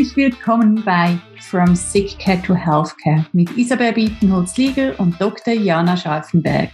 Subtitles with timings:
[0.00, 1.18] Herzlich willkommen bei
[1.50, 5.52] From Sick Care to Healthcare mit Isabel Bietenholz-Lieger und Dr.
[5.52, 6.70] Jana Schalfenberg.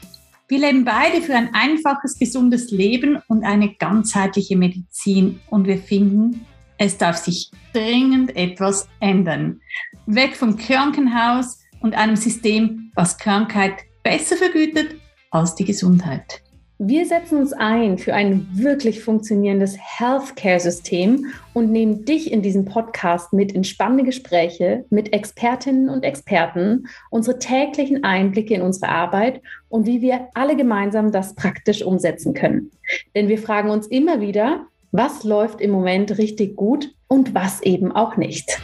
[0.47, 6.47] Wir leben beide für ein einfaches, gesundes Leben und eine ganzheitliche Medizin und wir finden,
[6.79, 9.61] es darf sich dringend etwas ändern.
[10.07, 13.75] Weg vom Krankenhaus und einem System, was Krankheit
[14.05, 14.95] besser vergütet
[15.33, 16.45] als die Gesundheit.
[16.79, 23.33] Wir setzen uns ein für ein wirklich funktionierendes Healthcare-System und nehmen dich in diesem Podcast
[23.33, 29.41] mit in spannende Gespräche mit Expertinnen und Experten, unsere täglichen Einblicke in unsere Arbeit
[29.71, 32.71] und wie wir alle gemeinsam das praktisch umsetzen können.
[33.15, 37.91] Denn wir fragen uns immer wieder, was läuft im Moment richtig gut und was eben
[37.91, 38.61] auch nicht.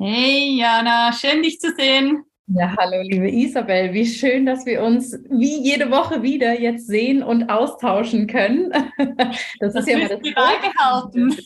[0.00, 2.24] Hey Jana, schön dich zu sehen.
[2.48, 3.92] Ja, hallo, liebe Isabel.
[3.92, 8.70] Wie schön, dass wir uns wie jede Woche wieder jetzt sehen und austauschen können.
[9.16, 11.36] Das, das ist ja immer das beibehalten.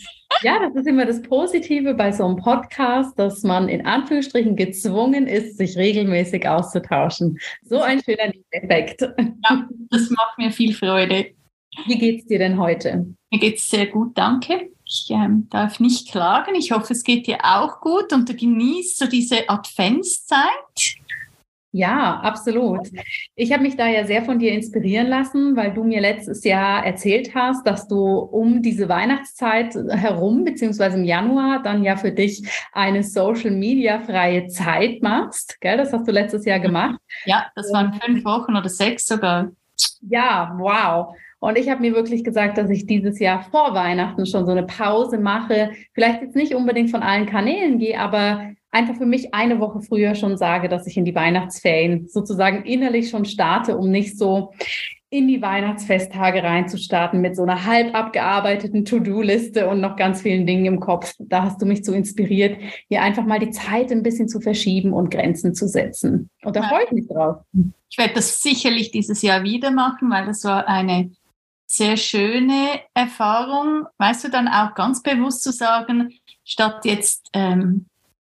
[0.42, 5.27] Ja, das ist immer das Positive bei so einem Podcast, dass man in Anführungsstrichen gezwungen
[5.27, 7.39] ist, sich regelmäßig auszutauschen.
[7.62, 9.01] So ein schöner Effekt.
[9.01, 11.29] Ja, das macht mir viel Freude.
[11.87, 13.07] Wie geht's dir denn heute?
[13.31, 14.69] Mir geht's sehr gut, danke.
[14.92, 16.56] Ich ähm, darf nicht klagen.
[16.56, 20.96] Ich hoffe, es geht dir auch gut und du genießt so diese Adventszeit.
[21.70, 22.88] Ja, absolut.
[23.36, 26.84] Ich habe mich da ja sehr von dir inspirieren lassen, weil du mir letztes Jahr
[26.84, 32.42] erzählt hast, dass du um diese Weihnachtszeit herum, beziehungsweise im Januar, dann ja für dich
[32.72, 35.61] eine Social-Media-freie Zeit machst.
[35.61, 35.77] Gell?
[35.77, 36.98] Das hast du letztes Jahr gemacht.
[37.27, 39.52] Ja, das waren fünf Wochen oder sechs sogar.
[40.00, 41.14] Ja, wow.
[41.41, 44.64] Und ich habe mir wirklich gesagt, dass ich dieses Jahr vor Weihnachten schon so eine
[44.64, 45.70] Pause mache.
[45.94, 50.14] Vielleicht jetzt nicht unbedingt von allen Kanälen gehe, aber einfach für mich eine Woche früher
[50.14, 54.52] schon sage, dass ich in die Weihnachtsferien sozusagen innerlich schon starte, um nicht so
[55.12, 60.67] in die Weihnachtsfesttage reinzustarten mit so einer halb abgearbeiteten To-Do-Liste und noch ganz vielen Dingen
[60.67, 61.14] im Kopf.
[61.18, 64.92] Da hast du mich so inspiriert, hier einfach mal die Zeit ein bisschen zu verschieben
[64.92, 66.30] und Grenzen zu setzen.
[66.45, 67.39] Und da freue ich mich drauf.
[67.90, 71.11] Ich werde das sicherlich dieses Jahr wieder machen, weil das war eine
[71.70, 77.86] sehr schöne Erfahrung, weißt du, dann auch ganz bewusst zu sagen, statt jetzt ähm,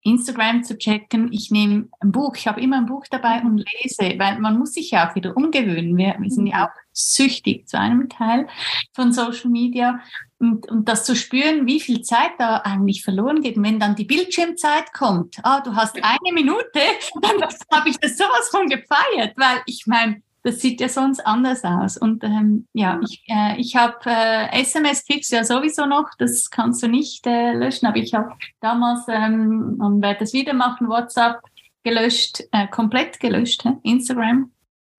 [0.03, 4.20] Instagram zu checken, ich nehme ein Buch, ich habe immer ein Buch dabei und lese,
[4.20, 5.96] weil man muss sich ja auch wieder umgewöhnen.
[5.96, 8.47] Wir, wir sind ja auch süchtig zu einem Teil
[8.94, 10.02] von Social Media
[10.38, 13.56] und, und das zu spüren, wie viel Zeit da eigentlich verloren geht.
[13.56, 16.81] Und wenn dann die Bildschirmzeit kommt, ah, du hast eine Minute,
[17.22, 17.41] dann
[17.72, 21.97] habe ich das sowas von gefeiert, weil ich meine, das sieht ja sonst anders aus.
[21.97, 26.50] Und ähm, ja, ich, äh, ich habe äh, SMS kriegst du ja sowieso noch, das
[26.50, 30.90] kannst du nicht äh, löschen, aber ich habe damals ähm, und werde das wieder machen,
[30.90, 31.41] WhatsApp
[31.84, 33.74] gelöscht, äh, komplett gelöscht, hä?
[33.84, 34.52] Instagram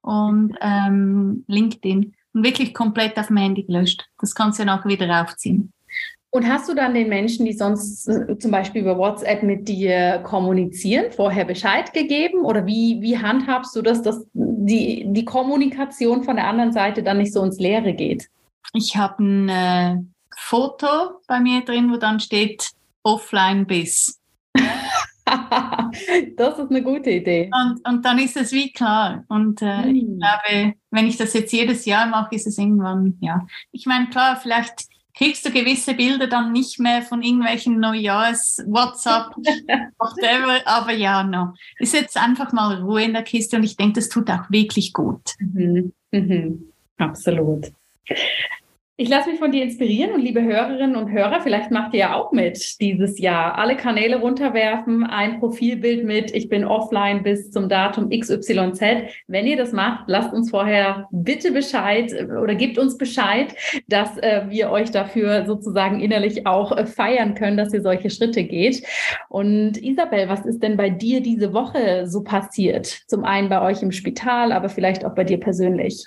[0.03, 4.09] und ähm, LinkedIn und wirklich komplett auf dem Handy gelöscht.
[4.21, 5.73] Das kannst du ja nachher wieder aufziehen.
[6.35, 10.21] Und hast du dann den Menschen, die sonst äh, zum Beispiel über WhatsApp mit dir
[10.25, 12.47] kommunizieren, vorher Bescheid gegeben?
[12.47, 14.27] Oder wie, wie handhabst du das, dass
[14.67, 18.29] die, die Kommunikation von der anderen Seite dann nicht so ins Leere geht?
[18.75, 19.97] Ich habe ein äh,
[20.37, 22.71] Foto bei mir drin, wo dann steht
[23.03, 24.21] offline bis.
[26.37, 27.51] das ist eine gute Idee.
[27.53, 29.25] Und, und dann ist es wie klar.
[29.29, 29.95] Und äh, hm.
[29.95, 33.47] ich glaube, wenn ich das jetzt jedes Jahr mache, ist es irgendwann, ja.
[33.73, 39.35] Ich meine, klar, vielleicht kriegst du gewisse Bilder dann nicht mehr von irgendwelchen Neujahrs, WhatsApp,
[39.99, 40.61] whatever.
[40.67, 41.55] Aber ja, no.
[41.79, 44.93] Ist jetzt einfach mal Ruhe in der Kiste und ich denke, das tut auch wirklich
[44.93, 45.35] gut.
[45.39, 45.93] Mhm.
[46.11, 46.73] Mhm.
[46.99, 47.73] Absolut.
[49.03, 52.15] Ich lasse mich von dir inspirieren und liebe Hörerinnen und Hörer, vielleicht macht ihr ja
[52.15, 53.59] auch mit dieses Jahr.
[53.59, 58.81] Alle Kanäle runterwerfen, ein Profilbild mit, ich bin offline bis zum Datum XYZ.
[59.27, 63.57] Wenn ihr das macht, lasst uns vorher bitte Bescheid oder gebt uns Bescheid,
[63.89, 68.45] dass äh, wir euch dafür sozusagen innerlich auch äh, feiern können, dass ihr solche Schritte
[68.45, 68.85] geht.
[69.29, 72.87] Und Isabel, was ist denn bei dir diese Woche so passiert?
[73.09, 76.07] Zum einen bei euch im Spital, aber vielleicht auch bei dir persönlich.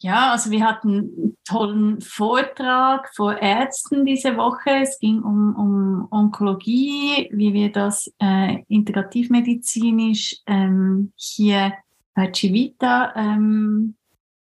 [0.00, 4.70] Ja, also wir hatten einen tollen Vortrag vor Ärzten diese Woche.
[4.82, 11.72] Es ging um, um Onkologie, wie wir das äh, integrativmedizinisch ähm, hier
[12.14, 13.96] bei Civita ähm,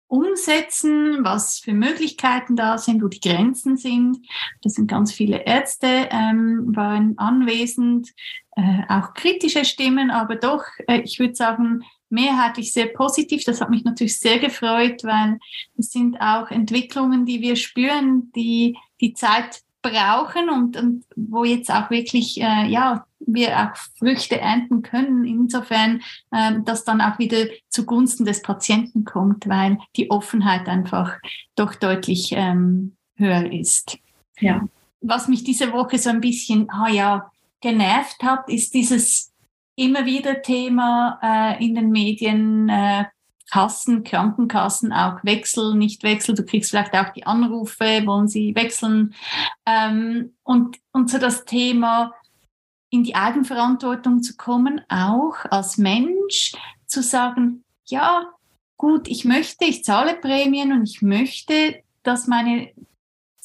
[0.07, 4.17] umsetzen, was für Möglichkeiten da sind, wo die Grenzen sind.
[4.61, 8.11] Da sind ganz viele Ärzte ähm, waren anwesend,
[8.55, 13.43] äh, auch kritische Stimmen, aber doch, äh, ich würde sagen, mehrheitlich sehr positiv.
[13.43, 15.39] Das hat mich natürlich sehr gefreut, weil
[15.77, 21.71] es sind auch Entwicklungen, die wir spüren, die die Zeit brauchen und, und wo jetzt
[21.71, 27.45] auch wirklich, äh, ja, wir auch Früchte ernten können, insofern, äh, dass dann auch wieder
[27.69, 31.13] zugunsten des Patienten kommt, weil die Offenheit einfach
[31.55, 33.97] doch deutlich ähm, höher ist.
[34.39, 34.67] Ja.
[35.01, 37.31] Was mich diese Woche so ein bisschen, ah ja,
[37.61, 39.31] genervt hat, ist dieses
[39.75, 43.05] immer wieder Thema äh, in den Medien, äh,
[43.51, 46.35] Kassen, Krankenkassen auch Wechsel, nicht Wechsel.
[46.35, 49.13] Du kriegst vielleicht auch die Anrufe, wollen sie wechseln.
[49.65, 52.11] Ähm, und, und so das Thema,
[52.89, 56.53] in die Eigenverantwortung zu kommen, auch als Mensch
[56.87, 58.25] zu sagen, ja,
[58.77, 62.71] gut, ich möchte, ich zahle Prämien und ich möchte, dass meine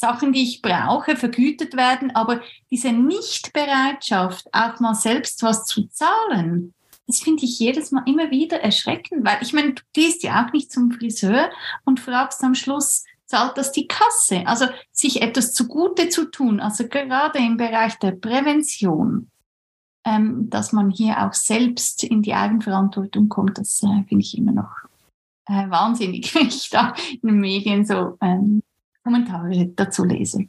[0.00, 6.73] Sachen, die ich brauche, vergütet werden, aber diese Nichtbereitschaft, auch mal selbst was zu zahlen,
[7.06, 10.52] das finde ich jedes Mal immer wieder erschreckend, weil ich meine, du gehst ja auch
[10.55, 11.50] nicht zum Friseur
[11.85, 14.47] und fragst am Schluss, zahlt das die Kasse?
[14.47, 19.31] Also sich etwas zugute zu tun, also gerade im Bereich der Prävention,
[20.06, 24.53] ähm, dass man hier auch selbst in die Eigenverantwortung kommt, das äh, finde ich immer
[24.53, 24.70] noch
[25.46, 28.62] äh, wahnsinnig, wenn ich da in den Medien so ähm,
[29.02, 30.47] Kommentare dazu lese.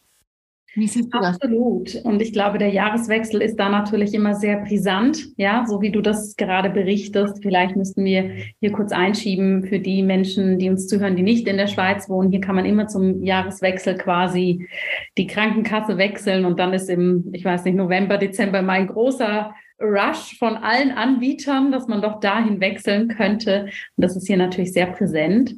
[0.73, 1.35] Wie siehst du das?
[1.35, 1.95] Absolut.
[2.05, 5.27] Und ich glaube, der Jahreswechsel ist da natürlich immer sehr brisant.
[5.35, 7.41] Ja, so wie du das gerade berichtest.
[7.41, 8.31] Vielleicht müssten wir
[8.61, 12.31] hier kurz einschieben für die Menschen, die uns zuhören, die nicht in der Schweiz wohnen.
[12.31, 14.69] Hier kann man immer zum Jahreswechsel quasi
[15.17, 19.53] die Krankenkasse wechseln und dann ist im, ich weiß nicht, November, Dezember mal ein großer
[19.81, 23.65] Rush von allen Anbietern, dass man doch dahin wechseln könnte.
[23.97, 25.55] Und das ist hier natürlich sehr präsent.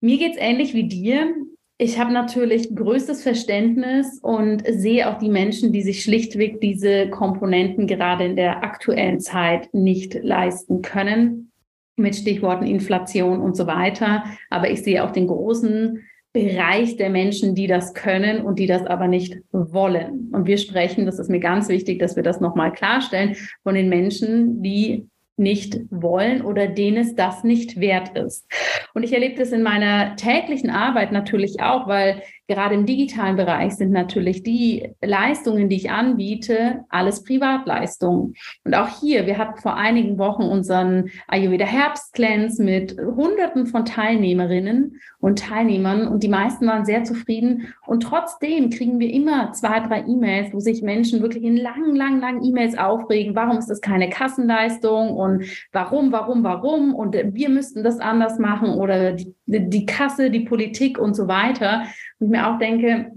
[0.00, 1.34] Mir geht es ähnlich wie dir.
[1.76, 7.88] Ich habe natürlich größtes Verständnis und sehe auch die Menschen, die sich schlichtweg diese Komponenten
[7.88, 11.50] gerade in der aktuellen Zeit nicht leisten können,
[11.96, 14.24] mit Stichworten Inflation und so weiter.
[14.50, 18.86] Aber ich sehe auch den großen Bereich der Menschen, die das können und die das
[18.86, 20.30] aber nicht wollen.
[20.32, 23.88] Und wir sprechen, das ist mir ganz wichtig, dass wir das nochmal klarstellen, von den
[23.88, 28.46] Menschen, die nicht wollen oder denen es das nicht wert ist.
[28.94, 33.72] Und ich erlebe das in meiner täglichen Arbeit natürlich auch, weil gerade im digitalen Bereich
[33.72, 38.34] sind natürlich die Leistungen, die ich anbiete, alles Privatleistungen.
[38.64, 45.00] Und auch hier, wir hatten vor einigen Wochen unseren Ayurveda Herbstcleanse mit Hunderten von Teilnehmerinnen
[45.24, 47.74] und Teilnehmern und die meisten waren sehr zufrieden.
[47.86, 52.20] Und trotzdem kriegen wir immer zwei, drei E-Mails, wo sich Menschen wirklich in langen, langen,
[52.20, 53.34] langen E-Mails aufregen.
[53.34, 56.94] Warum ist das keine Kassenleistung und warum, warum, warum?
[56.94, 61.84] Und wir müssten das anders machen oder die, die Kasse, die Politik und so weiter.
[62.18, 63.12] Und ich mir auch denke,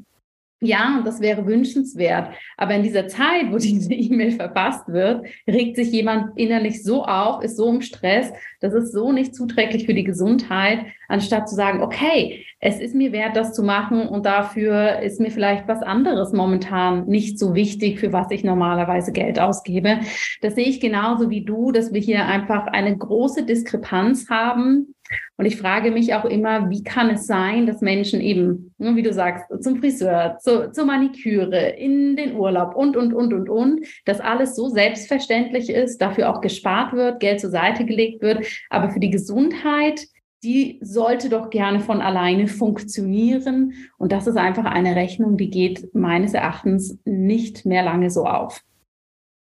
[0.60, 2.34] ja, das wäre wünschenswert.
[2.58, 7.44] Aber in dieser Zeit, wo diese E-Mail verfasst wird, regt sich jemand innerlich so auf,
[7.44, 11.82] ist so im Stress, das ist so nicht zuträglich für die Gesundheit, anstatt zu sagen,
[11.82, 16.34] okay, es ist mir wert, das zu machen und dafür ist mir vielleicht was anderes
[16.34, 20.00] momentan nicht so wichtig, für was ich normalerweise Geld ausgebe.
[20.42, 24.96] Das sehe ich genauso wie du, dass wir hier einfach eine große Diskrepanz haben
[25.38, 29.04] und ich frage mich auch immer, wie kann es sein, dass Menschen eben, ne, wie
[29.04, 33.86] du sagst, zum Friseur, zu, zur Maniküre, in den Urlaub und, und, und, und, und,
[34.06, 38.46] dass alles so selbstverständlich ist, dafür auch gespart wird, Geld zur Seite gelegt wird.
[38.70, 40.08] Aber für die Gesundheit,
[40.44, 43.74] die sollte doch gerne von alleine funktionieren.
[43.98, 48.62] Und das ist einfach eine Rechnung, die geht meines Erachtens nicht mehr lange so auf.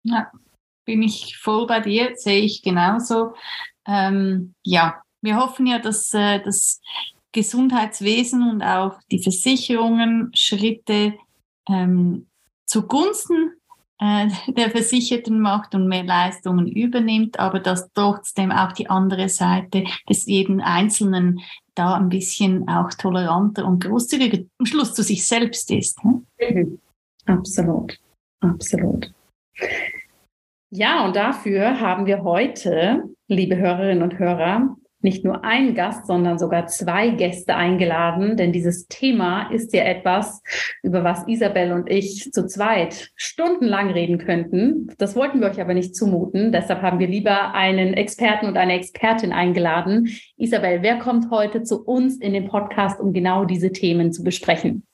[0.04, 0.30] Ja,
[0.84, 3.34] bin ich voll bei dir, sehe ich genauso.
[3.86, 6.80] Ähm, ja, wir hoffen ja, dass äh, das
[7.32, 11.14] Gesundheitswesen und auch die Versicherungen Schritte
[11.68, 12.26] ähm,
[12.66, 13.52] zugunsten
[13.98, 19.84] äh, der Versicherten macht und mehr Leistungen übernimmt, aber dass trotzdem auch die andere Seite
[20.08, 21.40] des jeden Einzelnen
[21.74, 26.02] da ein bisschen auch toleranter und großzügiger am Schluss zu sich selbst ist.
[26.02, 26.26] Hm?
[26.40, 26.78] Mhm.
[27.26, 27.98] Absolut,
[28.40, 29.12] absolut.
[30.70, 36.38] Ja, und dafür haben wir heute, liebe Hörerinnen und Hörer, nicht nur einen Gast, sondern
[36.38, 40.42] sogar zwei Gäste eingeladen, denn dieses Thema ist ja etwas,
[40.82, 44.88] über was Isabel und ich zu zweit stundenlang reden könnten.
[44.98, 46.52] Das wollten wir euch aber nicht zumuten.
[46.52, 50.08] Deshalb haben wir lieber einen Experten und eine Expertin eingeladen.
[50.36, 54.84] Isabel, wer kommt heute zu uns in den Podcast, um genau diese Themen zu besprechen?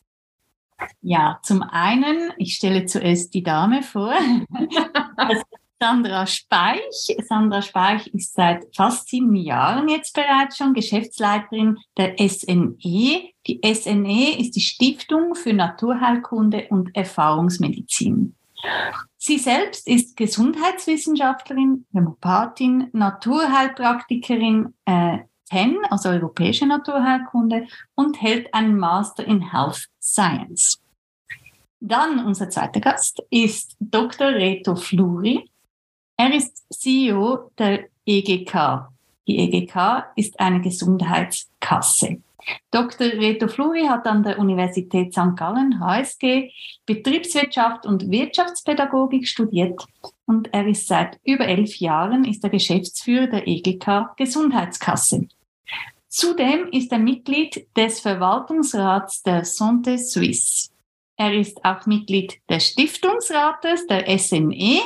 [1.00, 4.12] Ja, zum einen, ich stelle zuerst die Dame vor.
[5.85, 7.14] Sandra Speich.
[7.29, 12.79] Sandra Speich ist seit fast sieben Jahren jetzt bereits schon Geschäftsleiterin der SNE.
[13.47, 18.35] Die SNE ist die Stiftung für Naturheilkunde und Erfahrungsmedizin.
[19.19, 25.19] Sie selbst ist Gesundheitswissenschaftlerin, Homöopathin, Naturheilpraktikerin äh,
[25.50, 30.81] TEN, also europäische Naturheilkunde, und hält einen Master in Health Science.
[31.79, 34.29] Dann unser zweiter Gast ist Dr.
[34.29, 35.50] Reto Fluri.
[36.16, 38.88] Er ist CEO der EGK.
[39.26, 42.18] Die EGK ist eine Gesundheitskasse.
[42.71, 43.06] Dr.
[43.06, 45.35] Reto Fluri hat an der Universität St.
[45.37, 46.50] Gallen HSG
[46.85, 49.83] Betriebswirtschaft und Wirtschaftspädagogik studiert
[50.26, 55.26] und er ist seit über elf Jahren ist er Geschäftsführer der EGK Gesundheitskasse.
[56.09, 60.71] Zudem ist er Mitglied des Verwaltungsrats der Santé Suisse.
[61.16, 64.80] Er ist auch Mitglied des Stiftungsrates der SNE,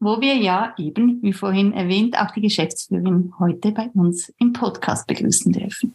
[0.00, 5.06] wo wir ja eben, wie vorhin erwähnt, auch die Geschäftsführerin heute bei uns im Podcast
[5.06, 5.94] begrüßen dürfen.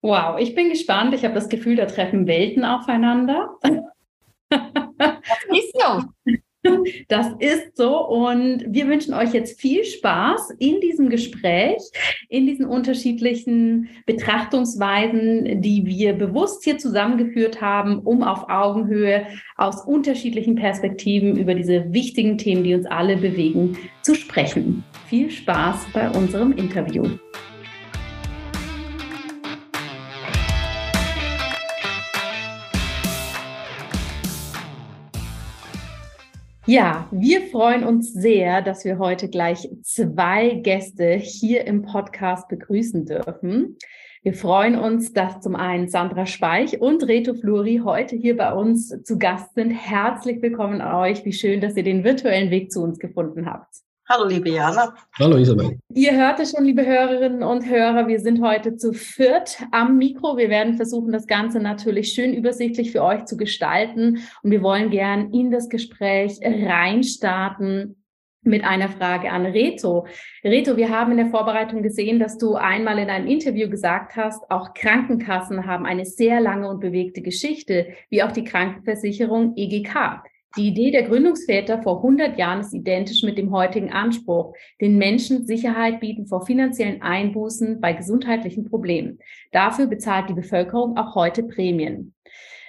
[0.00, 1.14] Wow, ich bin gespannt.
[1.14, 3.56] Ich habe das Gefühl, da treffen Welten aufeinander.
[3.60, 3.70] Das
[5.50, 6.02] ist so.
[7.08, 11.80] Das ist so und wir wünschen euch jetzt viel Spaß in diesem Gespräch,
[12.28, 20.54] in diesen unterschiedlichen Betrachtungsweisen, die wir bewusst hier zusammengeführt haben, um auf Augenhöhe aus unterschiedlichen
[20.56, 24.84] Perspektiven über diese wichtigen Themen, die uns alle bewegen, zu sprechen.
[25.08, 27.04] Viel Spaß bei unserem Interview.
[36.66, 43.04] Ja, wir freuen uns sehr, dass wir heute gleich zwei Gäste hier im Podcast begrüßen
[43.04, 43.76] dürfen.
[44.22, 48.88] Wir freuen uns, dass zum einen Sandra Speich und Reto Fluri heute hier bei uns
[49.02, 49.72] zu Gast sind.
[49.72, 51.26] Herzlich willkommen euch.
[51.26, 53.74] Wie schön, dass ihr den virtuellen Weg zu uns gefunden habt.
[54.06, 54.94] Hallo, liebe Jana.
[55.18, 55.78] Hallo, Isabel.
[55.94, 60.36] Ihr hört es schon, liebe Hörerinnen und Hörer, wir sind heute zu viert am Mikro.
[60.36, 64.18] Wir werden versuchen, das Ganze natürlich schön übersichtlich für euch zu gestalten.
[64.42, 67.96] Und wir wollen gern in das Gespräch reinstarten
[68.42, 70.06] mit einer Frage an Reto.
[70.44, 74.50] Reto, wir haben in der Vorbereitung gesehen, dass du einmal in einem Interview gesagt hast,
[74.50, 80.22] auch Krankenkassen haben eine sehr lange und bewegte Geschichte, wie auch die Krankenversicherung EGK.
[80.56, 85.46] Die Idee der Gründungsväter vor 100 Jahren ist identisch mit dem heutigen Anspruch, den Menschen
[85.46, 89.18] Sicherheit bieten vor finanziellen Einbußen bei gesundheitlichen Problemen.
[89.50, 92.14] Dafür bezahlt die Bevölkerung auch heute Prämien.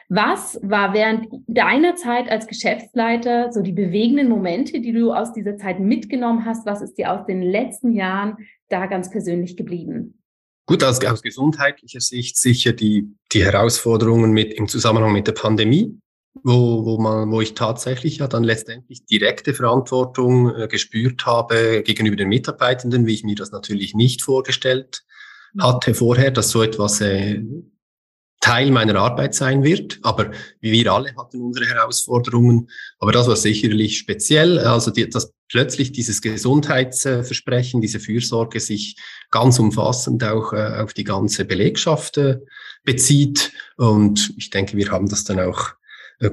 [0.10, 5.58] Was war während deiner Zeit als Geschäftsleiter so die bewegenden Momente, die du aus dieser
[5.58, 6.65] Zeit mitgenommen hast?
[6.65, 8.38] Was ist dir aus den letzten Jahren
[8.70, 10.22] da ganz persönlich geblieben?
[10.68, 16.00] Gut, aus, aus gesundheitlicher Sicht sicher die, die Herausforderungen mit, im Zusammenhang mit der Pandemie
[16.44, 22.15] wo, wo, man, wo ich tatsächlich ja dann letztendlich direkte Verantwortung äh, gespürt habe gegenüber
[22.15, 25.04] den Mitarbeitenden, wie ich mir das natürlich nicht vorgestellt
[25.54, 25.63] mhm.
[25.63, 27.42] hatte vorher, dass so etwas äh,
[28.42, 30.00] Teil meiner Arbeit sein wird.
[30.04, 30.30] Aber
[30.62, 32.70] wie wir alle hatten unsere Herausforderungen.
[33.00, 34.60] Aber das war sicherlich speziell.
[34.60, 38.98] Also die, dass plötzlich dieses Gesundheitsversprechen, diese Fürsorge sich
[39.32, 42.39] ganz umfassend auch äh, auf die ganze Belegschaft äh,
[42.84, 43.51] bezieht.
[43.77, 45.72] Und ich denke, wir haben das dann auch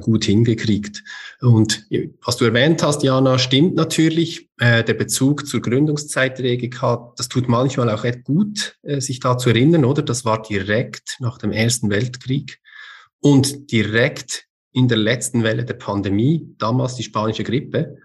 [0.01, 1.03] gut hingekriegt.
[1.41, 1.87] Und
[2.25, 4.49] was du erwähnt hast, Jana, stimmt natürlich.
[4.59, 9.37] Äh, der Bezug zur Gründungszeit der EGK, das tut manchmal auch gut, äh, sich da
[9.37, 10.03] zu erinnern, oder?
[10.03, 12.61] Das war direkt nach dem Ersten Weltkrieg
[13.21, 17.97] und direkt in der letzten Welle der Pandemie, damals die spanische Grippe.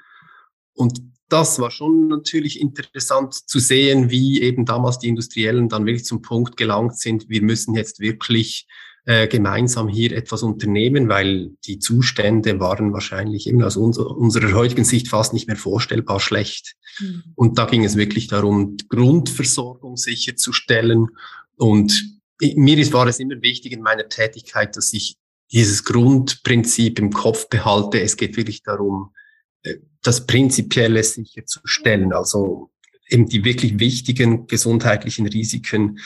[0.74, 6.05] Und das war schon natürlich interessant zu sehen, wie eben damals die Industriellen dann wirklich
[6.05, 7.29] zum Punkt gelangt sind.
[7.29, 8.67] Wir müssen jetzt wirklich
[9.10, 14.84] äh, gemeinsam hier etwas unternehmen, weil die Zustände waren wahrscheinlich eben aus unser, unserer heutigen
[14.84, 16.76] Sicht fast nicht mehr vorstellbar schlecht.
[17.00, 17.24] Mhm.
[17.34, 21.08] Und da ging es wirklich darum, Grundversorgung sicherzustellen.
[21.56, 25.16] Und mir ist, war es immer wichtig in meiner Tätigkeit, dass ich
[25.54, 28.02] dieses Grundprinzip im Kopf behalte.
[28.02, 29.14] Es geht wirklich darum,
[29.64, 32.12] äh, das Prinzipielle sicherzustellen.
[32.12, 32.72] Also
[33.08, 36.00] eben die wirklich wichtigen gesundheitlichen Risiken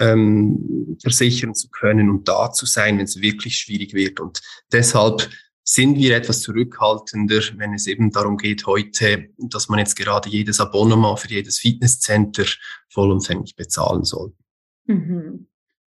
[0.00, 4.18] ähm, versichern zu können und da zu sein, wenn es wirklich schwierig wird.
[4.18, 4.40] Und
[4.72, 5.28] deshalb
[5.62, 10.58] sind wir etwas zurückhaltender, wenn es eben darum geht heute, dass man jetzt gerade jedes
[10.58, 12.46] Abonnement für jedes Fitnesscenter
[12.88, 14.32] vollumfänglich bezahlen soll.
[14.86, 15.46] Mhm.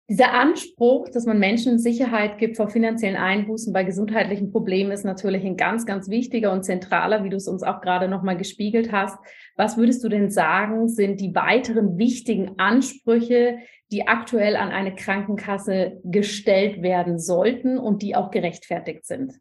[0.10, 5.46] Dieser Anspruch, dass man Menschen Sicherheit gibt vor finanziellen Einbußen bei gesundheitlichen Problemen, ist natürlich
[5.46, 9.20] ein ganz, ganz wichtiger und zentraler, wie du es uns auch gerade nochmal gespiegelt hast.
[9.56, 13.60] Was würdest du denn sagen, sind die weiteren wichtigen Ansprüche,
[13.92, 19.36] die aktuell an eine Krankenkasse gestellt werden sollten und die auch gerechtfertigt sind?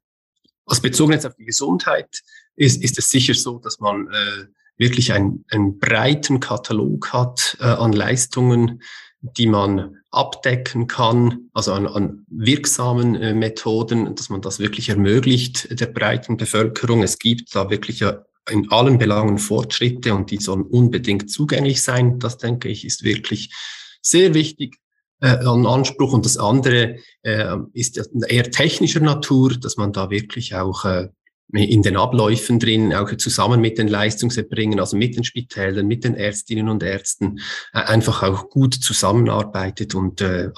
[0.66, 2.20] Aus bezogen jetzt auf die Gesundheit
[2.56, 4.44] ist, ist es sicher so, dass man äh,
[4.76, 8.82] wirklich ein, einen breiten Katalog hat äh, an Leistungen,
[9.22, 15.78] die man abdecken kann, also an, an wirksamen äh, Methoden, dass man das wirklich ermöglicht
[15.78, 17.02] der breiten Bevölkerung.
[17.02, 18.02] Es gibt da wirklich
[18.50, 22.18] in allen Belangen Fortschritte und die sollen unbedingt zugänglich sein.
[22.18, 23.52] Das denke ich ist wirklich
[24.00, 24.76] sehr wichtig
[25.20, 26.12] äh, an Anspruch.
[26.12, 31.08] Und das andere äh, ist eher technischer Natur, dass man da wirklich auch äh,
[31.52, 36.14] in den Abläufen drin, auch zusammen mit den Leistungserbringern, also mit den Spitälern, mit den
[36.14, 37.40] Ärztinnen und Ärzten,
[37.72, 40.50] äh, einfach auch gut zusammenarbeitet und äh,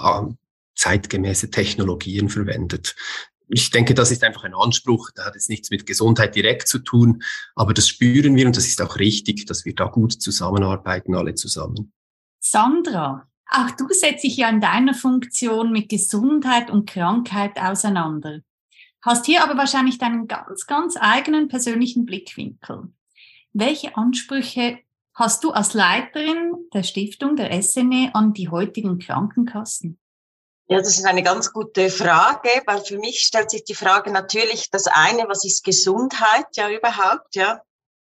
[0.74, 2.96] zeitgemäße Technologien verwendet.
[3.52, 6.78] Ich denke, das ist einfach ein Anspruch, da hat es nichts mit Gesundheit direkt zu
[6.78, 7.22] tun,
[7.54, 11.34] aber das spüren wir und das ist auch richtig, dass wir da gut zusammenarbeiten, alle
[11.34, 11.92] zusammen.
[12.40, 18.40] Sandra, auch du setzt dich ja in deiner Funktion mit Gesundheit und Krankheit auseinander
[19.02, 22.92] hast hier aber wahrscheinlich deinen ganz, ganz eigenen persönlichen Blickwinkel.
[23.52, 24.78] Welche Ansprüche
[25.14, 29.98] hast du als Leiterin der Stiftung der SNE an die heutigen Krankenkassen?
[30.68, 34.70] Ja, das ist eine ganz gute Frage, weil für mich stellt sich die Frage natürlich
[34.70, 37.60] das eine, was ist Gesundheit ja überhaupt, ja?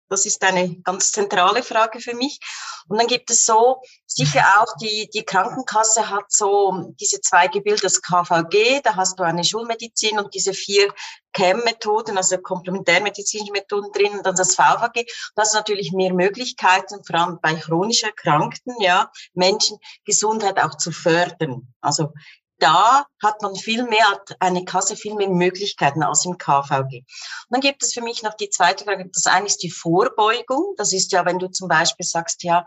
[0.08, 2.40] Das ist eine ganz zentrale Frage für mich.
[2.88, 7.82] Und dann gibt es so, sicher auch die, die Krankenkasse hat so diese zwei Gebilde,
[7.82, 10.92] das KVG, da hast du eine Schulmedizin und diese vier
[11.32, 15.06] CAM-Methoden, also komplementärmedizinische Methoden drin und dann das VVG.
[15.36, 20.90] Das ist natürlich mehr Möglichkeiten, vor allem bei chronisch Erkrankten, ja, Menschen Gesundheit auch zu
[20.90, 21.74] fördern.
[21.80, 22.12] Also
[22.58, 26.98] da hat man viel mehr, hat eine Kasse viel mehr Möglichkeiten als im KVG.
[26.98, 27.06] Und
[27.50, 29.08] dann gibt es für mich noch die zweite Frage.
[29.12, 30.74] Das eine ist die Vorbeugung.
[30.76, 32.66] Das ist ja, wenn du zum Beispiel sagst, ja,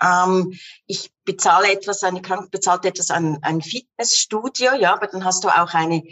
[0.00, 5.44] ähm, ich bezahle etwas, eine Krank bezahlt etwas an ein Fitnessstudio, ja, aber dann hast
[5.44, 6.02] du auch eine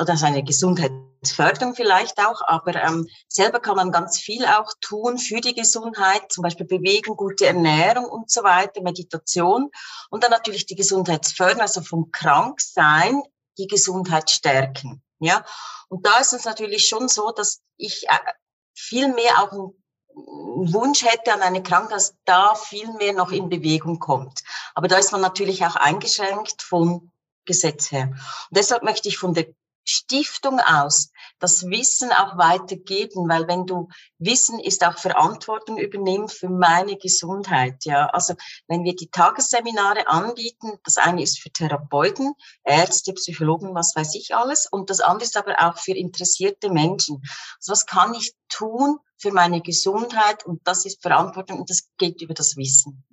[0.00, 5.40] oder seine Gesundheitsförderung vielleicht auch, aber ähm, selber kann man ganz viel auch tun für
[5.40, 9.70] die Gesundheit, zum Beispiel Bewegung, gute Ernährung und so weiter, Meditation
[10.10, 13.22] und dann natürlich die Gesundheitsförderung, also vom Kranksein
[13.58, 15.02] die Gesundheit stärken.
[15.18, 15.44] Ja,
[15.88, 18.32] und da ist es natürlich schon so, dass ich äh,
[18.74, 23.48] viel mehr auch einen Wunsch hätte an eine Krankheit, dass da viel mehr noch in
[23.48, 24.40] Bewegung kommt.
[24.74, 27.12] Aber da ist man natürlich auch eingeschränkt vom
[27.44, 28.08] Gesetz her.
[28.10, 29.46] Und deshalb möchte ich von der
[29.84, 36.48] Stiftung aus das Wissen auch weitergeben, weil wenn du Wissen ist auch Verantwortung übernehmen für
[36.48, 38.06] meine Gesundheit, ja.
[38.06, 38.34] Also
[38.68, 44.34] wenn wir die Tagesseminare anbieten, das eine ist für Therapeuten, Ärzte, Psychologen, was weiß ich
[44.34, 47.20] alles, und das andere ist aber auch für interessierte Menschen.
[47.58, 50.46] Also was kann ich tun für meine Gesundheit?
[50.46, 53.04] Und das ist Verantwortung und das geht über das Wissen.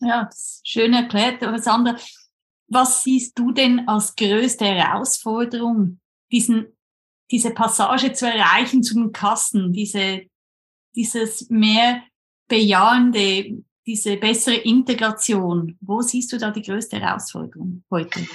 [0.00, 1.96] Ja, das ist schön erklärt, Sandra.
[2.68, 6.00] Was siehst du denn als größte Herausforderung,
[6.32, 6.66] diesen,
[7.30, 10.22] diese Passage zu erreichen zu den Kassen, diese,
[10.94, 12.02] dieses mehr
[12.48, 15.76] bejahende, diese bessere Integration?
[15.80, 18.26] Wo siehst du da die größte Herausforderung heute?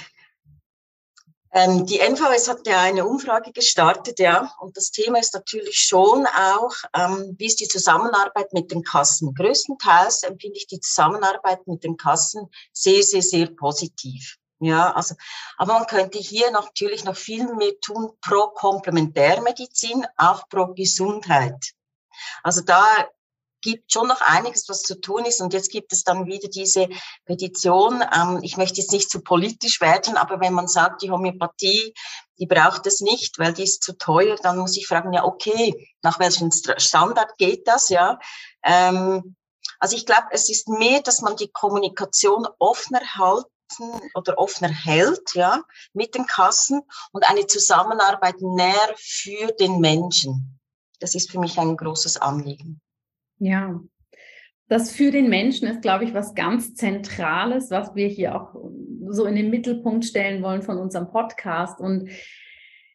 [1.52, 6.26] Ähm, die NVS hat ja eine Umfrage gestartet, ja, und das Thema ist natürlich schon
[6.26, 9.34] auch, ähm, wie ist die Zusammenarbeit mit den Kassen.
[9.34, 14.36] Größtenteils empfinde ich die Zusammenarbeit mit den Kassen sehr, sehr, sehr positiv.
[14.60, 15.14] Ja, also,
[15.56, 21.72] aber man könnte hier natürlich noch viel mehr tun pro Komplementärmedizin, auch pro Gesundheit.
[22.42, 22.84] Also da
[23.60, 25.40] gibt schon noch einiges, was zu tun ist.
[25.40, 26.88] Und jetzt gibt es dann wieder diese
[27.24, 28.02] Petition.
[28.14, 31.94] Ähm, ich möchte jetzt nicht zu politisch werden, aber wenn man sagt, die Homöopathie,
[32.38, 35.88] die braucht es nicht, weil die ist zu teuer, dann muss ich fragen, ja, okay,
[36.02, 38.18] nach welchem Standard geht das, ja?
[38.62, 39.36] Ähm,
[39.78, 45.34] also ich glaube, es ist mehr, dass man die Kommunikation offener halten oder offener hält,
[45.34, 50.60] ja, mit den Kassen und eine Zusammenarbeit näher für den Menschen.
[50.98, 52.80] Das ist für mich ein großes Anliegen.
[53.40, 53.80] Ja,
[54.68, 58.54] das für den Menschen ist, glaube ich, was ganz Zentrales, was wir hier auch
[59.08, 61.80] so in den Mittelpunkt stellen wollen von unserem Podcast.
[61.80, 62.08] Und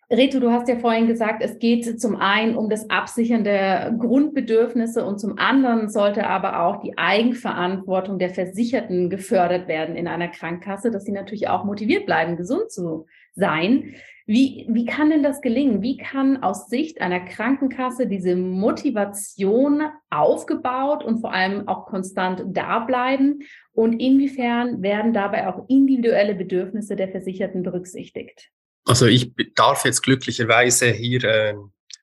[0.10, 5.04] Reto, du hast ja vorhin gesagt, es geht zum einen um das Absichern der Grundbedürfnisse
[5.04, 10.92] und zum anderen sollte aber auch die Eigenverantwortung der Versicherten gefördert werden in einer Krankenkasse,
[10.92, 13.96] dass sie natürlich auch motiviert bleiben, gesund zu sein.
[14.28, 15.84] Wie, wie kann denn das gelingen?
[15.84, 22.80] Wie kann aus Sicht einer Krankenkasse diese Motivation aufgebaut und vor allem auch konstant da
[22.80, 23.42] bleiben?
[23.72, 28.50] Und inwiefern werden dabei auch individuelle Bedürfnisse der Versicherten berücksichtigt?
[28.86, 31.56] Also ich darf jetzt glücklicherweise hier äh,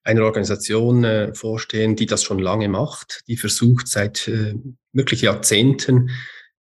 [0.04, 4.54] eine Organisation äh, vorstehen, die das schon lange macht, die versucht seit äh,
[4.92, 6.10] wirklich Jahrzehnten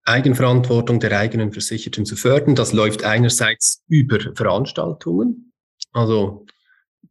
[0.04, 2.56] Eigenverantwortung der eigenen Versicherten zu fördern.
[2.56, 5.51] Das läuft einerseits über Veranstaltungen,
[5.92, 6.46] also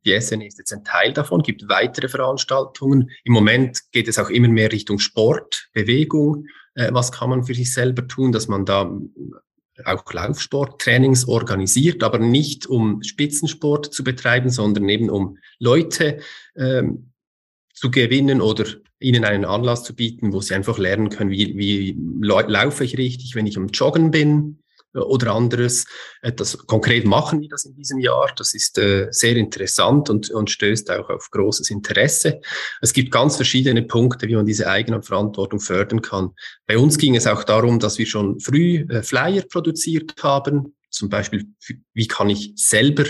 [0.05, 3.11] die SN ist jetzt ein Teil davon, gibt weitere Veranstaltungen.
[3.23, 6.47] Im Moment geht es auch immer mehr Richtung Sport, Bewegung.
[6.75, 8.91] Äh, was kann man für sich selber tun, dass man da
[9.85, 16.19] auch Laufsporttrainings organisiert, aber nicht um Spitzensport zu betreiben, sondern eben um Leute
[16.55, 17.11] ähm,
[17.73, 18.65] zu gewinnen oder
[18.99, 23.33] ihnen einen Anlass zu bieten, wo sie einfach lernen können, wie, wie laufe ich richtig,
[23.35, 24.60] wenn ich am Joggen bin,
[24.93, 25.85] oder anderes.
[26.35, 28.31] Das, konkret machen wir das in diesem Jahr.
[28.35, 32.41] Das ist äh, sehr interessant und, und stößt auch auf großes Interesse.
[32.81, 36.31] Es gibt ganz verschiedene Punkte, wie man diese Eigenverantwortung fördern kann.
[36.67, 40.75] Bei uns ging es auch darum, dass wir schon früh äh, Flyer produziert haben.
[40.89, 41.47] Zum Beispiel,
[41.93, 43.05] wie kann ich selber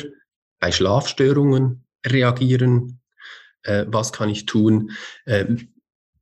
[0.60, 3.02] bei Schlafstörungen reagieren?
[3.64, 4.92] Äh, was kann ich tun?
[5.26, 5.74] Ähm,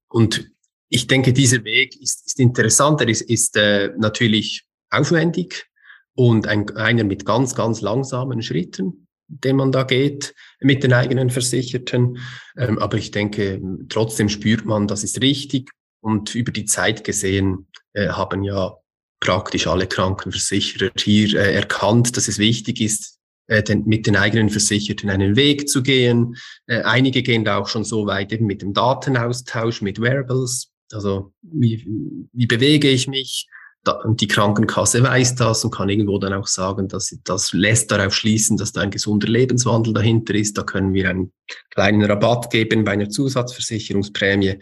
[0.08, 0.50] und
[0.90, 3.02] ich denke, dieser Weg ist, ist interessant.
[3.02, 5.68] Er ist, ist äh, natürlich aufwendig
[6.16, 11.30] und ein, einer mit ganz, ganz langsamen Schritten, den man da geht mit den eigenen
[11.30, 12.18] Versicherten.
[12.58, 15.70] Ähm, aber ich denke, trotzdem spürt man, das ist richtig.
[16.02, 18.76] Und über die Zeit gesehen äh, haben ja
[19.20, 24.50] praktisch alle Krankenversicherer hier äh, erkannt, dass es wichtig ist, äh, den, mit den eigenen
[24.50, 26.36] Versicherten einen Weg zu gehen.
[26.68, 30.72] Äh, einige gehen da auch schon so weit eben mit dem Datenaustausch, mit Wearables.
[30.92, 31.86] Also wie,
[32.34, 33.48] wie bewege ich mich?
[33.86, 38.58] Die Krankenkasse weiß das und kann irgendwo dann auch sagen, dass das lässt darauf schließen,
[38.58, 40.58] dass da ein gesunder Lebenswandel dahinter ist.
[40.58, 41.32] Da können wir einen
[41.70, 44.60] kleinen Rabatt geben bei einer Zusatzversicherungsprämie.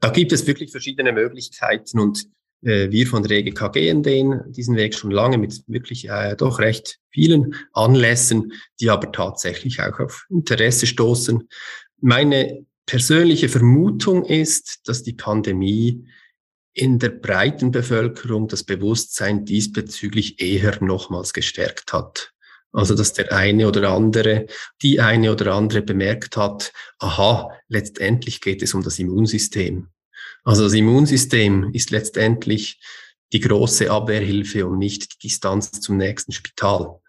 [0.00, 2.24] Da gibt es wirklich verschiedene Möglichkeiten und
[2.62, 6.58] äh, wir von der EGK gehen den, diesen Weg schon lange mit wirklich äh, doch
[6.58, 11.46] recht vielen Anlässen, die aber tatsächlich auch auf Interesse stoßen.
[12.00, 16.06] Meine persönliche Vermutung ist, dass die Pandemie
[16.80, 22.32] in der breiten Bevölkerung das Bewusstsein diesbezüglich eher nochmals gestärkt hat.
[22.72, 24.46] Also, dass der eine oder andere,
[24.80, 29.88] die eine oder andere bemerkt hat, aha, letztendlich geht es um das Immunsystem.
[30.44, 32.80] Also das Immunsystem ist letztendlich
[33.32, 36.99] die große Abwehrhilfe und nicht die Distanz zum nächsten Spital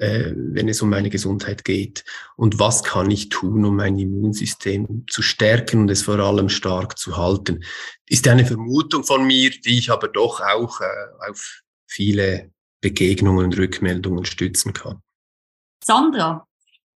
[0.00, 2.04] äh, wenn es um meine Gesundheit geht.
[2.36, 6.98] Und was kann ich tun, um mein Immunsystem zu stärken und es vor allem stark
[6.98, 7.62] zu halten?
[8.06, 13.58] Ist eine Vermutung von mir, die ich aber doch auch äh, auf viele Begegnungen und
[13.58, 15.02] Rückmeldungen stützen kann.
[15.84, 16.46] Sandra,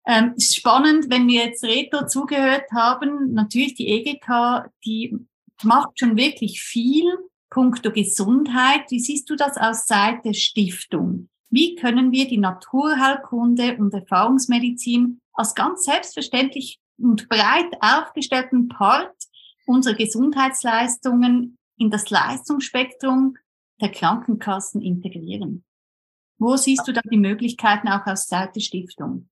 [0.07, 3.35] ähm, ist spannend, wenn wir jetzt Reto zugehört haben.
[3.35, 5.19] Natürlich die EGK, die
[5.62, 7.05] macht schon wirklich viel
[7.51, 8.90] punkto Gesundheit.
[8.90, 11.29] Wie siehst du das aus Seite Stiftung?
[11.55, 19.14] Wie können wir die Naturheilkunde und Erfahrungsmedizin als ganz selbstverständlich und breit aufgestellten Part
[19.64, 23.37] unserer Gesundheitsleistungen in das Leistungsspektrum
[23.81, 25.64] der Krankenkassen integrieren?
[26.38, 29.29] Wo siehst du da die Möglichkeiten auch aus Seite Stiftung?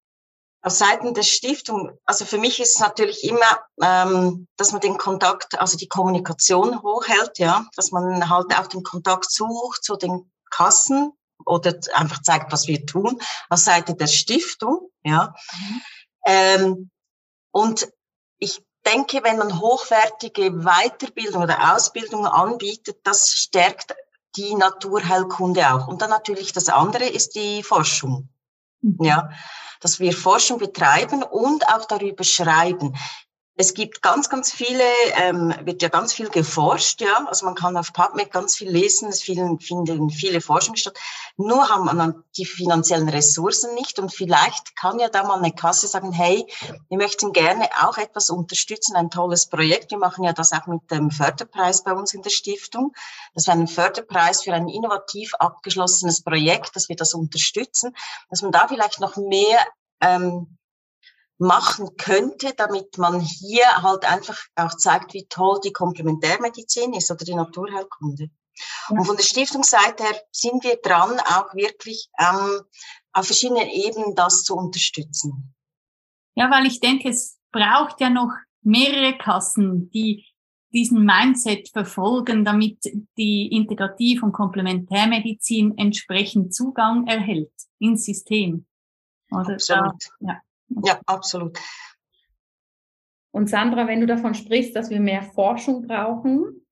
[0.62, 4.96] Auf Seiten der Stiftung, also für mich ist es natürlich immer, ähm, dass man den
[4.96, 10.30] Kontakt, also die Kommunikation hochhält, ja, dass man halt auch den Kontakt sucht zu den
[10.52, 11.14] Kassen,
[11.46, 14.90] oder einfach zeigt, was wir tun, aus Seite der Stiftung.
[15.02, 15.34] Ja.
[15.52, 15.82] Mhm.
[16.26, 16.90] Ähm,
[17.50, 17.88] und
[18.38, 23.94] ich denke, wenn man hochwertige Weiterbildung oder Ausbildung anbietet, das stärkt
[24.36, 25.88] die Naturheilkunde auch.
[25.88, 28.28] Und dann natürlich das andere ist die Forschung.
[28.80, 28.96] Mhm.
[29.00, 29.30] Ja,
[29.80, 32.96] dass wir Forschung betreiben und auch darüber schreiben.
[33.54, 34.82] Es gibt ganz, ganz viele,
[35.16, 37.26] ähm, wird ja ganz viel geforscht, ja.
[37.26, 40.98] Also man kann auf PubMed ganz viel lesen, es finden, finden viele Forschungen statt.
[41.36, 45.86] Nur haben man die finanziellen Ressourcen nicht und vielleicht kann ja da mal eine Kasse
[45.86, 46.46] sagen, hey,
[46.88, 49.90] wir möchten gerne auch etwas unterstützen, ein tolles Projekt.
[49.90, 52.94] Wir machen ja das auch mit dem Förderpreis bei uns in der Stiftung.
[53.34, 57.94] Das ist ein Förderpreis für ein innovativ abgeschlossenes Projekt, dass wir das unterstützen,
[58.30, 59.58] dass man da vielleicht noch mehr
[60.00, 60.56] ähm,
[61.42, 67.24] machen könnte, damit man hier halt einfach auch zeigt, wie toll die Komplementärmedizin ist oder
[67.24, 68.30] die Naturheilkunde.
[68.90, 72.60] Und von der Stiftungsseite her sind wir dran, auch wirklich ähm,
[73.12, 75.54] auf verschiedenen Ebenen das zu unterstützen.
[76.34, 78.30] Ja, weil ich denke, es braucht ja noch
[78.62, 80.26] mehrere Kassen, die
[80.72, 82.78] diesen Mindset verfolgen, damit
[83.18, 88.66] die Integrativ- und Komplementärmedizin entsprechend Zugang erhält ins System.
[89.30, 90.04] Oder Absolut.
[90.20, 90.40] Da, ja.
[90.84, 91.58] Ja, absolut.
[93.32, 96.66] Und Sandra, wenn du davon sprichst, dass wir mehr Forschung brauchen,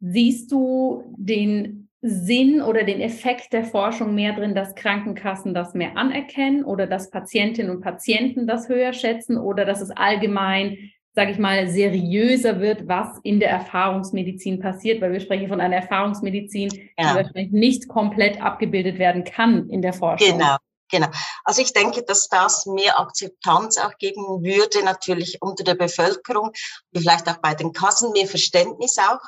[0.00, 5.96] siehst du den Sinn oder den Effekt der Forschung mehr drin, dass Krankenkassen das mehr
[5.96, 10.76] anerkennen oder dass Patientinnen und Patienten das höher schätzen oder dass es allgemein,
[11.14, 15.76] sage ich mal, seriöser wird, was in der Erfahrungsmedizin passiert, weil wir sprechen von einer
[15.76, 16.80] Erfahrungsmedizin, ja.
[16.98, 20.38] die wahrscheinlich nicht komplett abgebildet werden kann in der Forschung.
[20.38, 20.56] Genau.
[20.94, 21.08] Genau.
[21.42, 26.52] Also ich denke, dass das mehr Akzeptanz auch geben würde, natürlich unter der Bevölkerung,
[26.94, 29.18] vielleicht auch bei den Kassen, mehr Verständnis auch.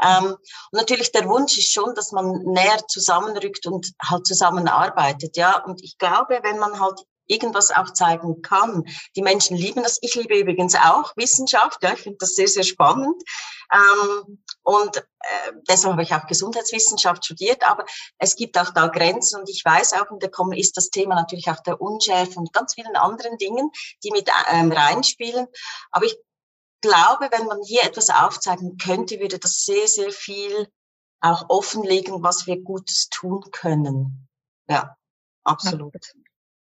[0.00, 0.38] Ähm, und
[0.72, 5.64] natürlich der Wunsch ist schon, dass man näher zusammenrückt und halt zusammenarbeitet, ja.
[5.64, 8.84] Und ich glaube, wenn man halt irgendwas auch zeigen kann.
[9.14, 9.98] Die Menschen lieben das.
[10.02, 11.82] Ich liebe übrigens auch Wissenschaft.
[11.82, 13.22] Ja, ich finde das sehr, sehr spannend.
[13.72, 17.68] Ähm, und äh, deshalb habe ich auch Gesundheitswissenschaft studiert.
[17.68, 17.84] Aber
[18.18, 19.40] es gibt auch da Grenzen.
[19.40, 22.52] Und ich weiß auch, und da kommen, ist das Thema natürlich auch der Unschärfe und
[22.52, 23.70] ganz vielen anderen Dingen,
[24.04, 25.46] die mit ähm, reinspielen.
[25.90, 26.16] Aber ich
[26.80, 30.68] glaube, wenn man hier etwas aufzeigen könnte, würde das sehr, sehr viel
[31.20, 34.28] auch offenlegen, was wir Gutes tun können.
[34.68, 34.96] Ja,
[35.44, 35.94] absolut.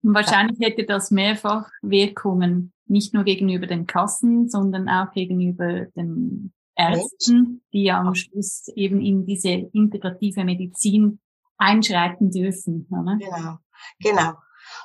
[0.02, 6.52] Und wahrscheinlich hätte das mehrfach Wirkungen, nicht nur gegenüber den Kassen, sondern auch gegenüber den
[6.74, 11.20] Ärzten, die ja am Schluss eben in diese integrative Medizin
[11.58, 12.86] einschreiten dürfen.
[12.90, 13.18] Ne?
[13.20, 13.58] Genau,
[13.98, 14.32] genau.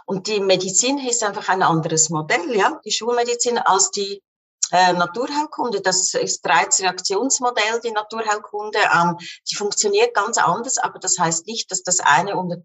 [0.05, 4.21] Und die Medizin ist einfach ein anderes Modell, ja, die Schulmedizin als die
[4.71, 5.81] äh, Naturheilkunde.
[5.81, 8.79] Das ist Reizreaktionsmodell, die Naturheilkunde.
[8.93, 9.17] Ähm,
[9.49, 12.57] die funktioniert ganz anders, aber das heißt nicht, dass das eine unter,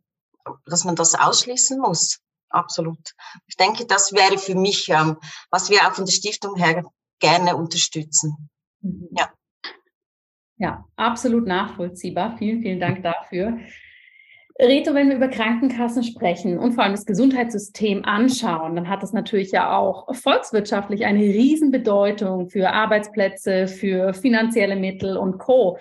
[0.67, 2.21] dass man das ausschließen muss.
[2.51, 3.15] Absolut.
[3.47, 5.17] Ich denke, das wäre für mich, ähm,
[5.51, 6.85] was wir auch von der Stiftung her
[7.21, 8.51] gerne unterstützen.
[8.81, 9.09] Mhm.
[9.17, 9.31] Ja.
[10.57, 12.37] Ja, absolut nachvollziehbar.
[12.37, 13.59] Vielen, vielen Dank dafür.
[14.59, 19.15] Reto, wenn wir über Krankenkassen sprechen und vor allem das Gesundheitssystem anschauen, dann hat das
[19.15, 25.79] natürlich ja auch volkswirtschaftlich eine Riesenbedeutung für Arbeitsplätze, für finanzielle Mittel und Co.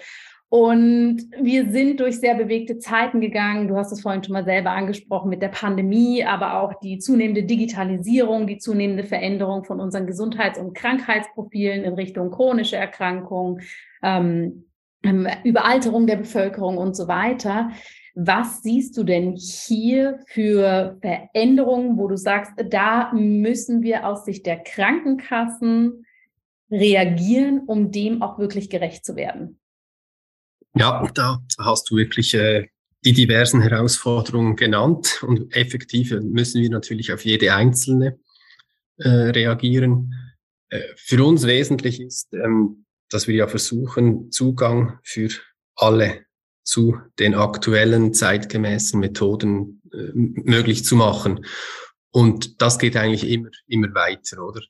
[0.49, 3.67] Und wir sind durch sehr bewegte Zeiten gegangen.
[3.67, 7.43] Du hast es vorhin schon mal selber angesprochen mit der Pandemie, aber auch die zunehmende
[7.43, 13.61] Digitalisierung, die zunehmende Veränderung von unseren Gesundheits- und Krankheitsprofilen in Richtung chronische Erkrankungen,
[14.01, 14.65] ähm,
[15.03, 17.69] ähm Überalterung der Bevölkerung und so weiter.
[18.15, 24.47] Was siehst du denn hier für Veränderungen, wo du sagst, da müssen wir aus Sicht
[24.47, 26.07] der Krankenkassen
[26.71, 29.58] reagieren, um dem auch wirklich gerecht zu werden?
[30.75, 32.67] Ja, da hast du wirklich äh,
[33.05, 38.19] die diversen Herausforderungen genannt und effektiv müssen wir natürlich auf jede einzelne
[38.97, 40.13] äh, reagieren.
[40.69, 45.29] Äh, für uns wesentlich ist, ähm, dass wir ja versuchen, Zugang für
[45.75, 46.25] alle
[46.63, 51.45] zu den aktuellen zeitgemäßen Methoden äh, möglich zu machen.
[52.11, 54.61] Und das geht eigentlich immer, immer weiter, oder?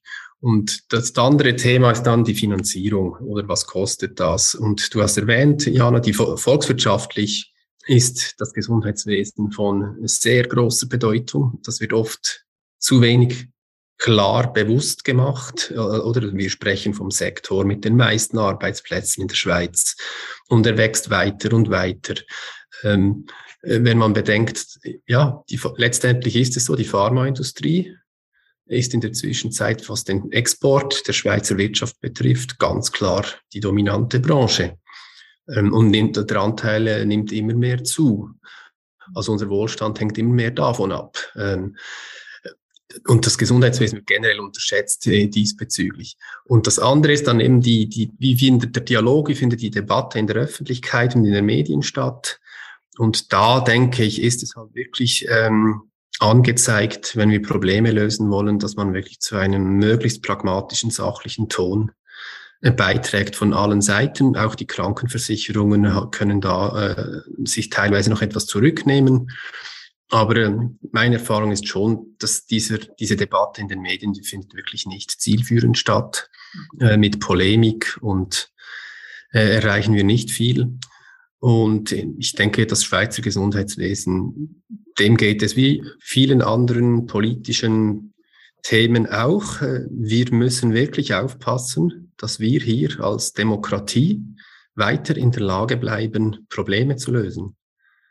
[0.42, 4.56] Und das andere Thema ist dann die Finanzierung, oder was kostet das?
[4.56, 7.54] Und du hast erwähnt, Jana, die volkswirtschaftlich
[7.88, 11.60] ist das Gesundheitswesen von sehr großer Bedeutung.
[11.64, 12.46] Das wird oft
[12.78, 13.48] zu wenig
[13.98, 19.36] klar bewusst gemacht, äh, oder wir sprechen vom Sektor mit den meisten Arbeitsplätzen in der
[19.36, 19.98] Schweiz
[20.48, 22.16] und er wächst weiter und weiter.
[22.84, 23.26] Ähm,
[23.62, 27.94] äh, wenn man bedenkt, ja, die, letztendlich ist es so, die Pharmaindustrie
[28.70, 34.20] ist in der Zwischenzeit, was den Export der Schweizer Wirtschaft betrifft, ganz klar die dominante
[34.20, 34.78] Branche.
[35.50, 38.30] Ähm, und nimmt, der Anteil äh, nimmt immer mehr zu.
[39.16, 41.18] Also unser Wohlstand hängt immer mehr davon ab.
[41.36, 41.76] Ähm,
[43.08, 46.18] und das Gesundheitswesen wird generell unterschätzt äh, diesbezüglich.
[46.46, 49.70] Und das andere ist dann eben die, die, wie findet der Dialog, wie findet die
[49.70, 52.40] Debatte in der Öffentlichkeit und in den Medien statt?
[52.98, 55.89] Und da denke ich, ist es halt wirklich ähm,
[56.20, 61.92] angezeigt, wenn wir Probleme lösen wollen, dass man wirklich zu einem möglichst pragmatischen, sachlichen Ton
[62.62, 64.36] äh, beiträgt von allen Seiten.
[64.36, 69.32] Auch die Krankenversicherungen können da äh, sich teilweise noch etwas zurücknehmen.
[70.10, 70.56] Aber äh,
[70.92, 75.12] meine Erfahrung ist schon, dass dieser, diese Debatte in den Medien, die findet wirklich nicht
[75.12, 76.30] zielführend statt.
[76.80, 78.52] Äh, mit Polemik und
[79.32, 80.80] äh, erreichen wir nicht viel.
[81.40, 84.64] Und ich denke, das Schweizer Gesundheitswesen,
[85.00, 88.14] dem geht es wie vielen anderen politischen
[88.62, 89.62] Themen auch.
[89.62, 94.22] Äh, wir müssen wirklich aufpassen, dass wir hier als Demokratie
[94.76, 97.56] weiter in der Lage bleiben, Probleme zu lösen.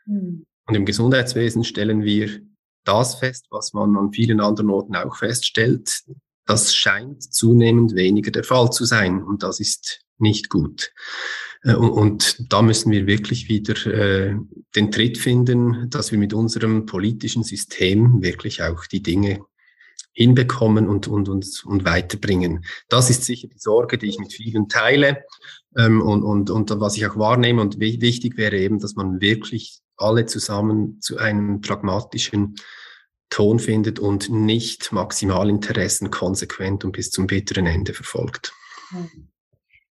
[0.05, 0.45] Mhm.
[0.67, 2.41] Und im Gesundheitswesen stellen wir
[2.83, 6.03] das fest, was man an vielen anderen Orten auch feststellt.
[6.45, 10.91] Das scheint zunehmend weniger der Fall zu sein und das ist nicht gut.
[11.63, 14.35] Äh, und, da müssen wir wirklich wieder äh,
[14.75, 19.41] den Tritt finden, dass wir mit unserem politischen System wirklich auch die Dinge
[20.13, 22.65] hinbekommen und, und, und, und weiterbringen.
[22.89, 25.23] Das ist sicher die Sorge, die ich mit vielen teile
[25.77, 27.61] ähm, und, und, und was ich auch wahrnehme.
[27.61, 32.55] Und wichtig wäre eben, dass man wirklich alle zusammen zu einem pragmatischen
[33.29, 38.53] Ton findet und nicht Maximalinteressen konsequent und bis zum bitteren Ende verfolgt.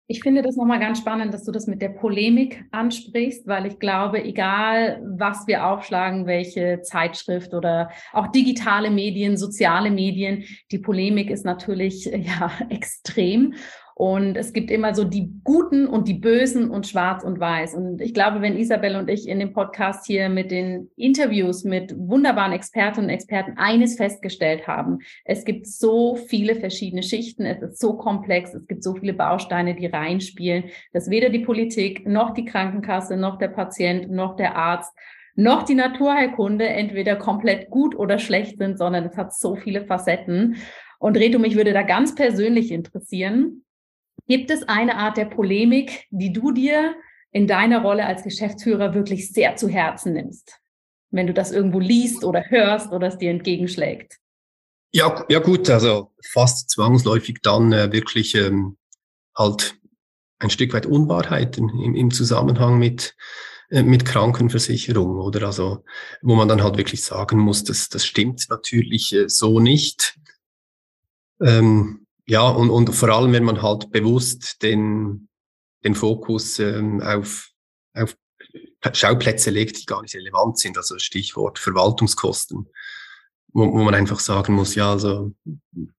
[0.09, 3.77] Ich finde das nochmal ganz spannend, dass du das mit der Polemik ansprichst, weil ich
[3.77, 11.29] glaube, egal was wir aufschlagen, welche Zeitschrift oder auch digitale Medien, soziale Medien, die Polemik
[11.29, 13.53] ist natürlich ja extrem.
[13.99, 17.73] Und es gibt immer so die Guten und die Bösen und Schwarz und Weiß.
[17.73, 21.95] Und ich glaube, wenn Isabel und ich in dem Podcast hier mit den Interviews mit
[21.97, 27.79] wunderbaren Expertinnen und Experten eines festgestellt haben, es gibt so viele verschiedene Schichten, es ist
[27.79, 32.45] so komplex, es gibt so viele Bausteine, die reinspielen, dass weder die Politik noch die
[32.45, 34.93] Krankenkasse noch der Patient noch der Arzt
[35.33, 40.57] noch die Naturheilkunde entweder komplett gut oder schlecht sind, sondern es hat so viele Facetten.
[40.99, 43.63] Und Reto, mich würde da ganz persönlich interessieren,
[44.27, 46.95] gibt es eine Art der Polemik, die du dir
[47.31, 50.59] in deiner Rolle als Geschäftsführer wirklich sehr zu Herzen nimmst,
[51.11, 54.17] wenn du das irgendwo liest oder hörst oder es dir entgegenschlägt?
[54.91, 58.77] Ja, ja gut, also fast zwangsläufig dann äh, wirklich ähm,
[59.35, 59.75] halt
[60.39, 63.15] ein Stück weit Unwahrheiten im, im Zusammenhang mit
[63.69, 65.45] äh, mit Krankenversicherung, oder?
[65.45, 65.83] Also,
[66.21, 70.17] wo man dann halt wirklich sagen muss, das, das stimmt natürlich äh, so nicht.
[71.41, 75.29] Ähm, ja, und, und vor allem, wenn man halt bewusst den,
[75.83, 77.49] den Fokus ähm, auf,
[77.93, 78.15] auf
[78.93, 82.69] Schauplätze legt, die gar nicht relevant sind, also Stichwort Verwaltungskosten
[83.53, 85.33] wo, wo man einfach sagen muss, ja, also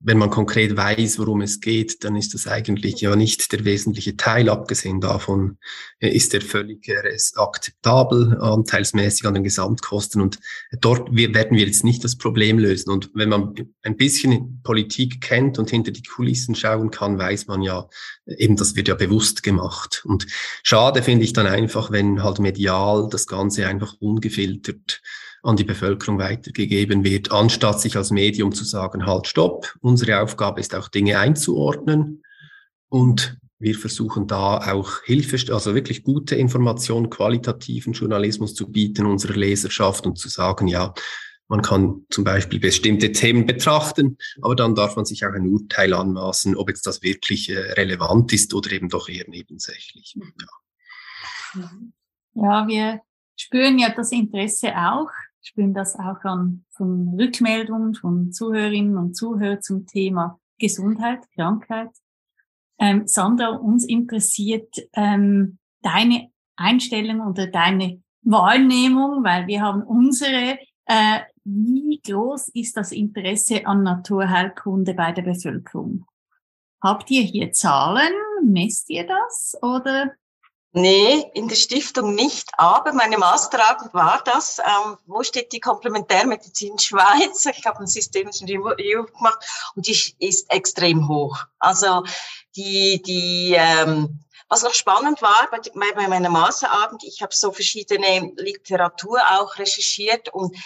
[0.01, 4.17] wenn man konkret weiß, worum es geht, dann ist das eigentlich ja nicht der wesentliche
[4.17, 4.49] Teil.
[4.49, 5.59] Abgesehen davon
[6.01, 6.89] äh, ist er völlig
[7.37, 10.21] akzeptabel, anteilsmäßig an den Gesamtkosten.
[10.21, 10.39] Und
[10.81, 12.91] dort werden wir jetzt nicht das Problem lösen.
[12.91, 17.63] Und wenn man ein bisschen Politik kennt und hinter die Kulissen schauen kann, weiß man
[17.63, 17.89] ja,
[18.27, 20.03] eben das wird ja bewusst gemacht.
[20.05, 20.27] Und
[20.63, 25.01] schade finde ich dann einfach, wenn halt medial das Ganze einfach ungefiltert
[25.43, 30.61] an die Bevölkerung weitergegeben wird, anstatt sich als Medium zu sagen, halt, stopp, unsere Aufgabe
[30.61, 32.23] ist auch Dinge einzuordnen
[32.89, 39.35] und wir versuchen da auch Hilfe, also wirklich gute Information, qualitativen Journalismus zu bieten unserer
[39.35, 40.95] Leserschaft und zu sagen, ja,
[41.49, 45.95] man kann zum Beispiel bestimmte Themen betrachten, aber dann darf man sich auch ein Urteil
[45.95, 50.15] anmaßen, ob jetzt das wirklich äh, relevant ist oder eben doch eher nebensächlich.
[51.55, 51.71] Ja.
[52.35, 53.01] ja, wir
[53.35, 55.09] spüren ja das Interesse auch
[55.49, 61.89] spüren das auch an von Rückmeldungen von Zuhörerinnen und Zuhörern zum Thema Gesundheit, Krankheit.
[62.79, 71.21] Ähm, Sandra, uns interessiert ähm, deine Einstellung oder deine Wahrnehmung, weil wir haben unsere, äh,
[71.45, 76.05] wie groß ist das Interesse an Naturheilkunde bei der Bevölkerung?
[76.83, 78.13] Habt ihr hier Zahlen?
[78.45, 80.13] Messt ihr das oder
[80.73, 84.59] Nee, in der Stiftung nicht, aber meine Masterarbeit war das.
[84.59, 87.47] Ähm, wo steht die Komplementärmedizin Schweiz?
[87.47, 89.39] Ich habe ein systemischen Review gemacht
[89.75, 91.39] und die ist extrem hoch.
[91.59, 92.05] Also
[92.55, 95.59] die, die ähm, was noch spannend war bei,
[95.95, 100.57] bei meiner Masterarbeit, ich habe so verschiedene Literatur auch recherchiert und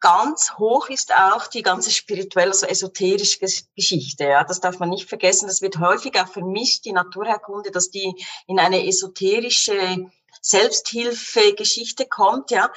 [0.00, 3.38] ganz hoch ist auch die ganze spirituelle, also esoterische
[3.76, 4.24] Geschichte.
[4.24, 5.46] Ja, das darf man nicht vergessen.
[5.46, 8.14] Das wird häufig auch vermischt, die Naturherkunde, dass die
[8.46, 10.10] in eine esoterische
[10.40, 12.50] Selbsthilfegeschichte kommt.
[12.50, 12.70] Ja,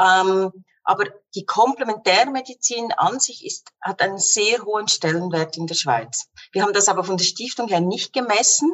[0.00, 6.30] ähm, aber die Komplementärmedizin an sich ist, hat einen sehr hohen Stellenwert in der Schweiz.
[6.52, 8.72] Wir haben das aber von der Stiftung her nicht gemessen.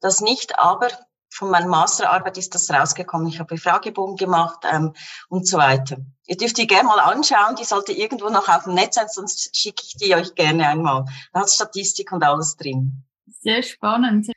[0.00, 0.88] Das nicht, aber
[1.36, 3.28] von meiner Masterarbeit ist das rausgekommen.
[3.28, 4.94] Ich habe Fragebogen gemacht ähm,
[5.28, 5.98] und so weiter.
[6.26, 7.56] Ihr dürft die gerne mal anschauen.
[7.56, 11.04] Die sollte irgendwo noch auf dem Netz sein, sonst schicke ich die euch gerne einmal.
[11.32, 13.04] Da hat Statistik und alles drin.
[13.26, 14.32] Sehr spannend.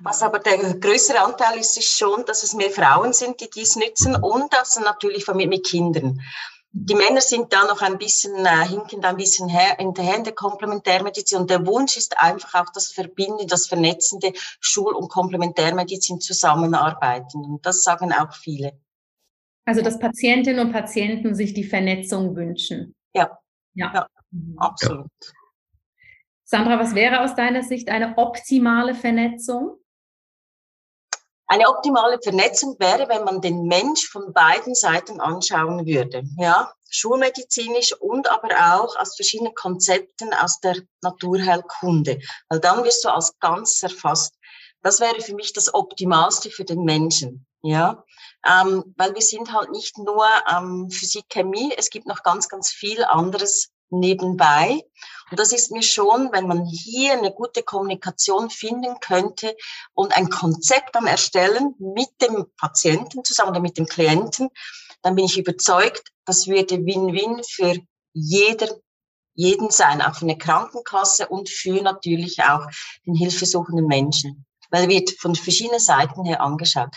[0.00, 3.76] Was aber der größere Anteil ist, ist schon, dass es mehr Frauen sind, die dies
[3.76, 6.20] nützen und das natürlich mit Kindern.
[6.72, 10.24] Die Männer sind da noch ein bisschen, äh, hinken da ein bisschen her, hinterher in
[10.24, 11.38] der Komplementärmedizin.
[11.38, 17.44] Und der Wunsch ist einfach auch das Verbinden, das Vernetzende Schul- und Komplementärmedizin zusammenarbeiten.
[17.44, 18.78] Und das sagen auch viele.
[19.64, 22.94] Also, dass Patientinnen und Patienten sich die Vernetzung wünschen.
[23.14, 23.38] Ja.
[23.74, 24.06] Ja, ja
[24.56, 25.10] absolut.
[26.44, 29.79] Sandra, was wäre aus deiner Sicht eine optimale Vernetzung?
[31.50, 36.22] Eine optimale Vernetzung wäre, wenn man den Mensch von beiden Seiten anschauen würde.
[36.38, 42.20] Ja, schulmedizinisch und aber auch aus verschiedenen Konzepten aus der Naturheilkunde.
[42.48, 44.32] Weil dann wirst du als ganz erfasst.
[44.82, 47.44] Das wäre für mich das Optimalste für den Menschen.
[47.62, 48.04] Ja,
[48.46, 52.70] ähm, weil wir sind halt nicht nur ähm, Physik, Chemie, es gibt noch ganz, ganz
[52.70, 54.84] viel anderes nebenbei.
[55.30, 59.56] Und das ist mir schon, wenn man hier eine gute Kommunikation finden könnte
[59.94, 64.50] und ein Konzept am Erstellen mit dem Patienten zusammen oder mit dem Klienten,
[65.02, 67.76] dann bin ich überzeugt, das würde Win-Win für
[68.12, 68.68] jeder,
[69.34, 72.66] jeden sein, auch für eine Krankenkasse und für natürlich auch
[73.06, 74.44] den hilfesuchenden Menschen.
[74.70, 76.90] Weil wird von verschiedenen Seiten her angeschaut.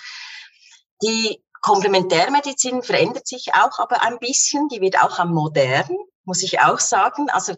[1.02, 5.96] Die Komplementärmedizin verändert sich auch aber ein bisschen, die wird auch am modern
[6.26, 7.30] muss ich auch sagen.
[7.30, 7.54] Also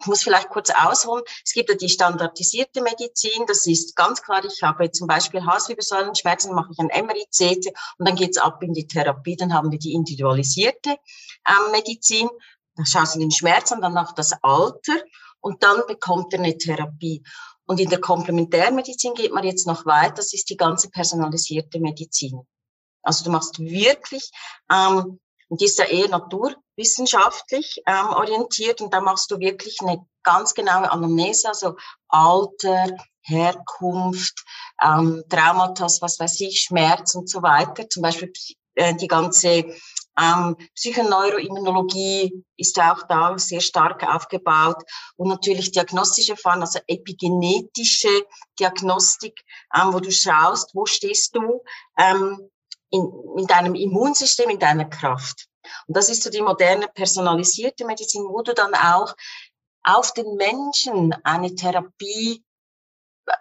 [0.00, 1.24] Ich muss vielleicht kurz ausholen.
[1.44, 3.44] Es gibt ja die standardisierte Medizin.
[3.48, 4.44] Das ist ganz klar.
[4.44, 7.66] Ich habe zum Beispiel Halswirbelsäulenschmerzen, mache ich ein MRI-CT
[7.98, 9.36] und dann geht's ab in die Therapie.
[9.36, 12.28] Dann haben wir die individualisierte ähm, Medizin.
[12.76, 14.94] Da schaust du den Schmerz an, danach das Alter
[15.40, 17.24] und dann bekommt er eine Therapie.
[17.66, 20.14] Und in der Komplementärmedizin geht man jetzt noch weiter.
[20.14, 22.46] Das ist die ganze personalisierte Medizin.
[23.02, 24.30] Also du machst wirklich,
[24.72, 25.18] ähm,
[25.48, 30.54] und die ist ja eher naturwissenschaftlich ähm, orientiert und da machst du wirklich eine ganz
[30.54, 31.76] genaue Anamnese, also
[32.08, 32.88] Alter,
[33.22, 34.44] Herkunft,
[34.82, 37.88] ähm, Traumata, was weiß ich, Schmerz und so weiter.
[37.88, 38.32] Zum Beispiel
[38.74, 39.64] äh, die ganze
[40.18, 44.82] ähm, Psychoneuroimmunologie ist auch da sehr stark aufgebaut
[45.16, 48.24] und natürlich diagnostische Verfahren, also epigenetische
[48.58, 49.40] Diagnostik,
[49.74, 51.62] ähm, wo du schaust, wo stehst du
[51.96, 52.50] ähm,
[52.90, 55.46] in, in deinem Immunsystem, in deiner Kraft.
[55.86, 59.14] Und das ist so die moderne personalisierte Medizin, wo du dann auch
[59.82, 62.44] auf den Menschen eine Therapie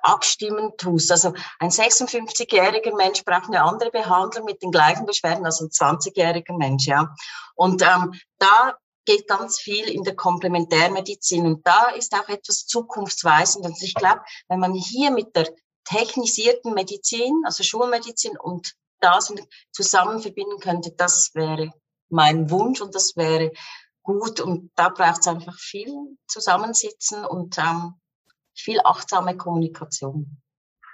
[0.02, 1.12] abstimmen tust.
[1.12, 6.58] Also ein 56-jähriger Mensch braucht eine andere Behandlung mit den gleichen Beschwerden als ein 20-jähriger
[6.58, 7.14] Mensch, ja.
[7.56, 13.66] Und ähm, da geht ganz viel in der Komplementärmedizin und da ist auch etwas zukunftsweisend.
[13.66, 15.50] Und ich glaube, wenn man hier mit der
[15.86, 19.34] technisierten Medizin, also Schulmedizin und das
[19.72, 21.72] zusammen verbinden könnte, das wäre
[22.10, 23.52] mein Wunsch und das wäre
[24.02, 24.40] gut.
[24.40, 27.96] Und da braucht es einfach viel Zusammensitzen und ähm,
[28.56, 30.42] viel achtsame Kommunikation.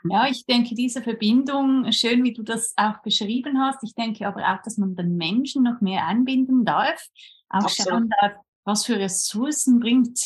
[0.10, 3.84] Ja, ich denke, diese Verbindung, schön, wie du das auch beschrieben hast.
[3.84, 7.08] Ich denke aber auch, dass man den Menschen noch mehr einbinden darf,
[7.50, 7.90] auch Absolut.
[7.90, 8.34] schauen darf,
[8.66, 10.20] was für Ressourcen bringt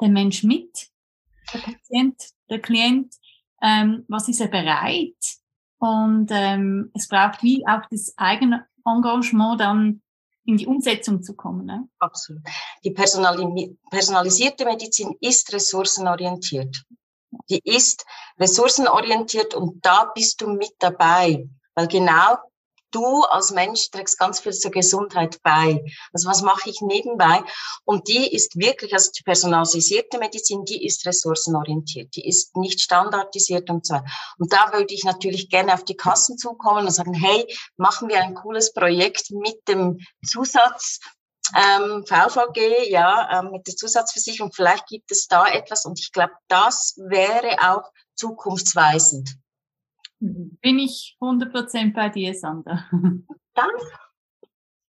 [0.00, 0.88] der Mensch mit,
[1.52, 3.14] der Patient, der Klient,
[3.62, 5.16] ähm, was ist er bereit?
[5.78, 10.02] Und ähm, es braucht wie auch das eigene Engagement dann
[10.44, 11.66] in die Umsetzung zu kommen.
[11.66, 11.88] Ne?
[11.98, 12.42] Absolut.
[12.82, 16.84] Die personalisierte Medizin ist ressourcenorientiert.
[17.50, 18.06] Die ist
[18.38, 22.38] ressourcenorientiert und da bist du mit dabei, weil genau
[22.90, 25.84] du als Mensch trägst ganz viel zur Gesundheit bei.
[26.12, 27.42] Also was mache ich nebenbei?
[27.84, 33.70] Und die ist wirklich, also die personalisierte Medizin, die ist ressourcenorientiert, die ist nicht standardisiert
[33.70, 33.98] und so.
[34.38, 38.20] Und da würde ich natürlich gerne auf die Kassen zukommen und sagen, hey, machen wir
[38.20, 41.00] ein cooles Projekt mit dem Zusatz
[41.54, 44.52] ähm, VVG, ja, ähm, mit der Zusatzversicherung.
[44.52, 49.38] Vielleicht gibt es da etwas und ich glaube, das wäre auch zukunftsweisend.
[50.20, 52.84] Bin ich 100% bei dir, Sandra.
[53.54, 53.84] Danke.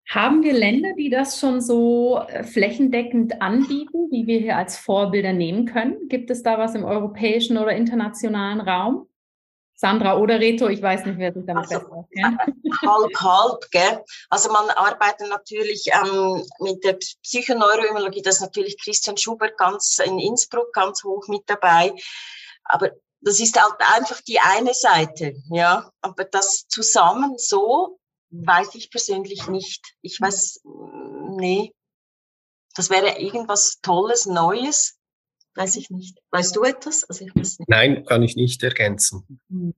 [0.08, 5.32] Haben wir Länder, die das schon so äh, flächendeckend anbieten, die wir hier als Vorbilder
[5.32, 6.08] nehmen können?
[6.08, 9.08] Gibt es da was im europäischen oder internationalen Raum?
[9.74, 12.38] Sandra oder Reto, ich weiß nicht, wer sich damit also, besser auskennt.
[12.86, 14.04] Halb, halb, gell?
[14.28, 20.18] Also man arbeitet natürlich ähm, mit der Psychoneuroimmunologie, das ist natürlich Christian Schubert ganz in
[20.18, 21.92] Innsbruck ganz hoch mit dabei.
[22.64, 22.90] Aber
[23.22, 25.90] das ist halt einfach die eine Seite, ja.
[26.00, 27.98] Aber das zusammen so
[28.30, 29.94] weiß ich persönlich nicht.
[30.00, 30.62] Ich weiß,
[31.36, 31.72] nee,
[32.74, 34.98] das wäre irgendwas Tolles, Neues.
[35.54, 36.18] Weiß ich nicht.
[36.30, 37.04] Weißt du etwas?
[37.04, 37.68] Also ich weiß nicht.
[37.68, 39.40] Nein, kann ich nicht ergänzen.
[39.50, 39.74] Hm.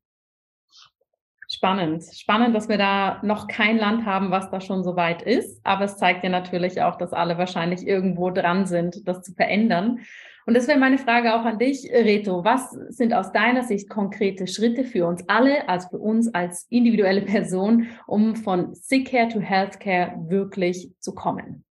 [1.49, 2.05] Spannend.
[2.13, 5.61] Spannend, dass wir da noch kein Land haben, was da schon so weit ist.
[5.65, 10.01] Aber es zeigt ja natürlich auch, dass alle wahrscheinlich irgendwo dran sind, das zu verändern.
[10.47, 12.45] Und das wäre meine Frage auch an dich, Reto.
[12.45, 17.23] Was sind aus deiner Sicht konkrete Schritte für uns alle, als für uns als individuelle
[17.23, 21.65] Person, um von Sick Care to Healthcare wirklich zu kommen?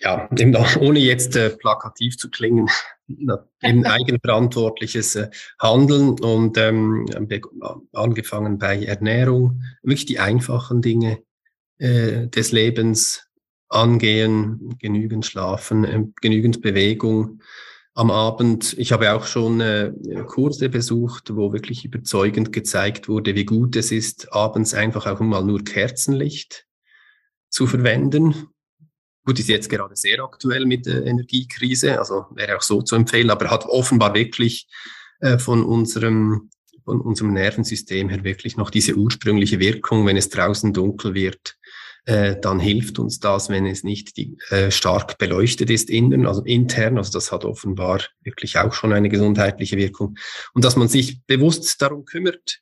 [0.00, 2.68] Ja, eben auch, ohne jetzt äh, plakativ zu klingen,
[3.08, 7.06] eben eigenverantwortliches äh, Handeln und ähm,
[7.92, 11.22] angefangen bei Ernährung, wirklich die einfachen Dinge
[11.78, 13.28] äh, des Lebens
[13.68, 17.40] angehen, genügend schlafen, äh, genügend Bewegung
[17.94, 18.74] am Abend.
[18.78, 19.92] Ich habe auch schon äh,
[20.26, 25.44] Kurse besucht, wo wirklich überzeugend gezeigt wurde, wie gut es ist, abends einfach auch mal
[25.44, 26.66] nur Kerzenlicht
[27.48, 28.48] zu verwenden.
[29.24, 33.30] Gut, ist jetzt gerade sehr aktuell mit der Energiekrise, also wäre auch so zu empfehlen,
[33.30, 34.68] aber hat offenbar wirklich
[35.20, 36.50] äh, von unserem
[36.84, 41.56] von unserem Nervensystem her wirklich noch diese ursprüngliche Wirkung, wenn es draußen dunkel wird,
[42.06, 46.42] äh, dann hilft uns das, wenn es nicht die, äh, stark beleuchtet ist innen, also
[46.42, 46.98] intern.
[46.98, 50.16] Also das hat offenbar wirklich auch schon eine gesundheitliche Wirkung.
[50.52, 52.60] Und dass man sich bewusst darum kümmert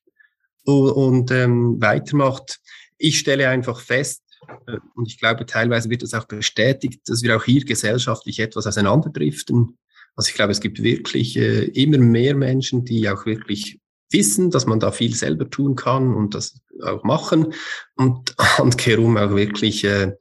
[0.64, 2.61] und, und ähm, weitermacht.
[2.99, 4.22] Ich stelle einfach fest,
[4.66, 8.66] äh, und ich glaube, teilweise wird das auch bestätigt, dass wir auch hier gesellschaftlich etwas
[8.66, 9.78] auseinanderdriften.
[10.14, 13.80] Also ich glaube, es gibt wirklich äh, immer mehr Menschen, die auch wirklich
[14.13, 17.55] wissen, dass man da viel selber tun kann und das auch machen
[17.97, 20.13] und handkehrum auch wirklich äh,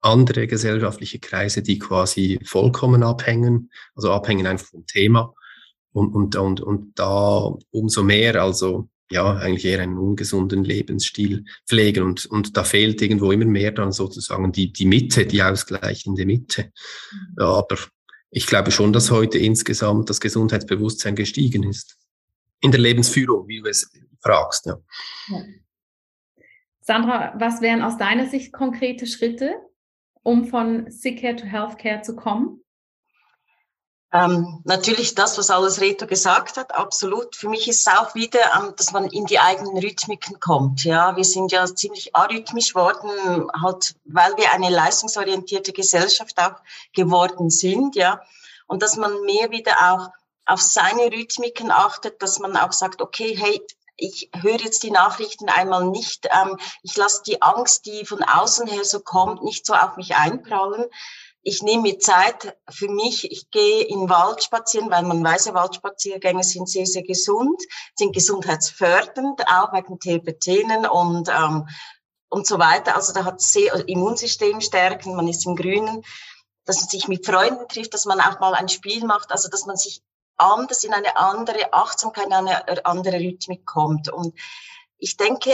[0.00, 5.34] andere gesellschaftliche Kreise, die quasi vollkommen abhängen, also abhängen einfach vom Thema.
[5.92, 12.02] Und, und, und, und da umso mehr, also ja, eigentlich eher einen ungesunden Lebensstil pflegen.
[12.04, 16.72] Und, und da fehlt irgendwo immer mehr dann sozusagen die, die Mitte, die ausgleichende Mitte.
[17.12, 17.36] Mhm.
[17.38, 17.76] Ja, aber
[18.30, 21.96] ich glaube schon, dass heute insgesamt das Gesundheitsbewusstsein gestiegen ist.
[22.64, 24.66] In der Lebensführung, wie du es fragst.
[24.66, 24.78] Ja.
[25.28, 25.42] ja.
[26.80, 29.54] Sandra, was wären aus deiner Sicht konkrete Schritte,
[30.22, 32.64] um von Sick Care to Healthcare zu kommen?
[34.14, 37.34] Ähm, natürlich das, was alles Reto gesagt hat, absolut.
[37.34, 40.84] Für mich ist es auch wieder, ähm, dass man in die eigenen Rhythmiken kommt.
[40.84, 43.10] Ja, wir sind ja ziemlich arrhythmisch worden,
[43.60, 46.62] halt, weil wir eine leistungsorientierte Gesellschaft auch
[46.94, 47.96] geworden sind.
[47.96, 48.22] Ja,
[48.66, 50.10] und dass man mehr wieder auch
[50.46, 53.60] auf seine Rhythmiken achtet, dass man auch sagt, okay, hey,
[53.96, 58.66] ich höre jetzt die Nachrichten einmal nicht, ähm, ich lasse die Angst, die von außen
[58.66, 60.86] her so kommt, nicht so auf mich einprallen,
[61.44, 63.30] ich nehme mir Zeit für mich.
[63.30, 67.62] Ich gehe in den Wald spazieren, weil man weiß, Waldspaziergänge sind sehr, sehr gesund,
[67.94, 71.68] sind gesundheitsfördernd, auch wegen Terpentinen und, ähm,
[72.30, 72.96] und so weiter.
[72.96, 76.02] Also da hat sehr also Immunsystem stärken, man ist im Grünen,
[76.64, 79.66] dass man sich mit Freunden trifft, dass man auch mal ein Spiel macht, also dass
[79.66, 80.02] man sich
[80.36, 84.08] anders in eine andere Achtsamkeit, in eine andere Rhythmik kommt.
[84.08, 84.38] Und
[84.98, 85.50] ich denke,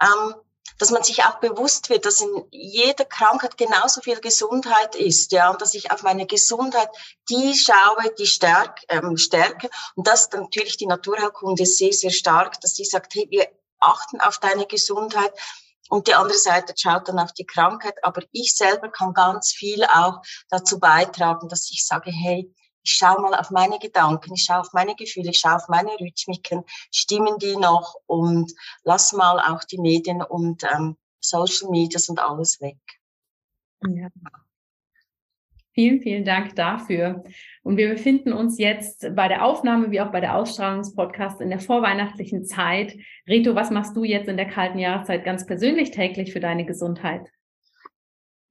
[0.00, 0.34] ähm,
[0.78, 5.50] dass man sich auch bewusst wird, dass in jeder Krankheit genauso viel Gesundheit ist, ja,
[5.50, 6.88] und dass ich auf meine Gesundheit
[7.30, 9.70] die schaue, die stärk, ähm, stärke.
[9.94, 13.48] Und das natürlich die Naturheilkunde sehr, sehr stark, dass die sagt, hey, wir
[13.80, 15.32] achten auf deine Gesundheit.
[15.88, 18.02] Und die andere Seite schaut dann auf die Krankheit.
[18.02, 22.52] Aber ich selber kann ganz viel auch dazu beitragen, dass ich sage, hey,
[22.86, 25.90] ich schaue mal auf meine Gedanken, ich schaue auf meine Gefühle, ich schaue auf meine
[26.00, 26.62] Rhythmiken,
[26.92, 28.52] stimmen die noch und
[28.84, 32.78] lass mal auch die Medien und ähm, Social Medias und alles weg.
[33.82, 34.08] Ja.
[35.74, 37.24] Vielen, vielen Dank dafür.
[37.62, 41.40] Und wir befinden uns jetzt bei der Aufnahme wie auch bei der Ausstrahlung des Podcasts
[41.40, 42.96] in der vorweihnachtlichen Zeit.
[43.28, 47.28] Rito, was machst du jetzt in der kalten Jahreszeit ganz persönlich täglich für deine Gesundheit?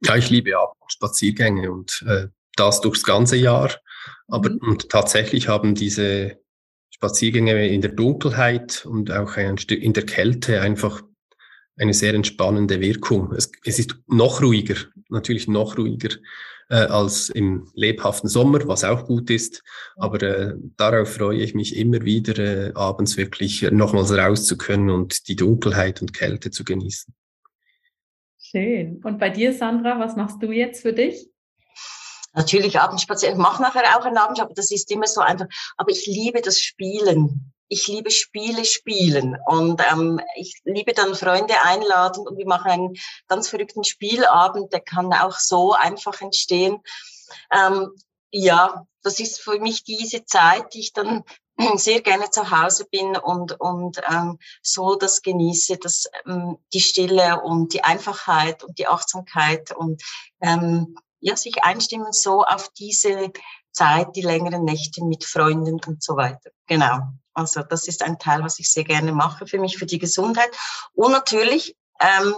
[0.01, 2.27] Ja, ich liebe ja Spaziergänge und äh,
[2.57, 3.71] das durchs ganze Jahr.
[4.27, 4.59] Aber mhm.
[4.59, 6.37] und tatsächlich haben diese
[6.89, 11.01] Spaziergänge in der Dunkelheit und auch in der Kälte einfach
[11.77, 13.33] eine sehr entspannende Wirkung.
[13.33, 14.75] Es, es ist noch ruhiger,
[15.09, 16.09] natürlich noch ruhiger
[16.69, 19.63] äh, als im lebhaften Sommer, was auch gut ist.
[19.97, 24.89] Aber äh, darauf freue ich mich immer wieder, äh, abends wirklich nochmals raus zu können
[24.89, 27.13] und die Dunkelheit und Kälte zu genießen.
[28.41, 29.01] Schön.
[29.03, 31.29] Und bei dir, Sandra, was machst du jetzt für dich?
[32.35, 33.35] Natürlich Abendspazieren.
[33.35, 35.47] Ich mache nachher auch einen Abend, aber das ist immer so einfach.
[35.77, 37.53] Aber ich liebe das Spielen.
[37.67, 42.93] Ich liebe Spiele spielen und ähm, ich liebe dann Freunde einladen und wir machen einen
[43.27, 46.77] ganz verrückten Spielabend, der kann auch so einfach entstehen.
[47.51, 47.89] Ähm,
[48.29, 51.23] ja, das ist für mich diese Zeit, die ich dann
[51.75, 57.41] sehr gerne zu Hause bin und, und ähm, so das genieße, dass ähm, die Stille
[57.41, 60.03] und die Einfachheit und die Achtsamkeit und
[60.41, 60.95] ähm,
[61.25, 63.31] ja, sich einstimmen so auf diese
[63.71, 66.51] Zeit, die längeren Nächte mit Freunden und so weiter.
[66.67, 66.99] Genau.
[67.33, 70.55] Also das ist ein Teil, was ich sehr gerne mache für mich, für die Gesundheit.
[70.93, 72.35] Und natürlich ähm,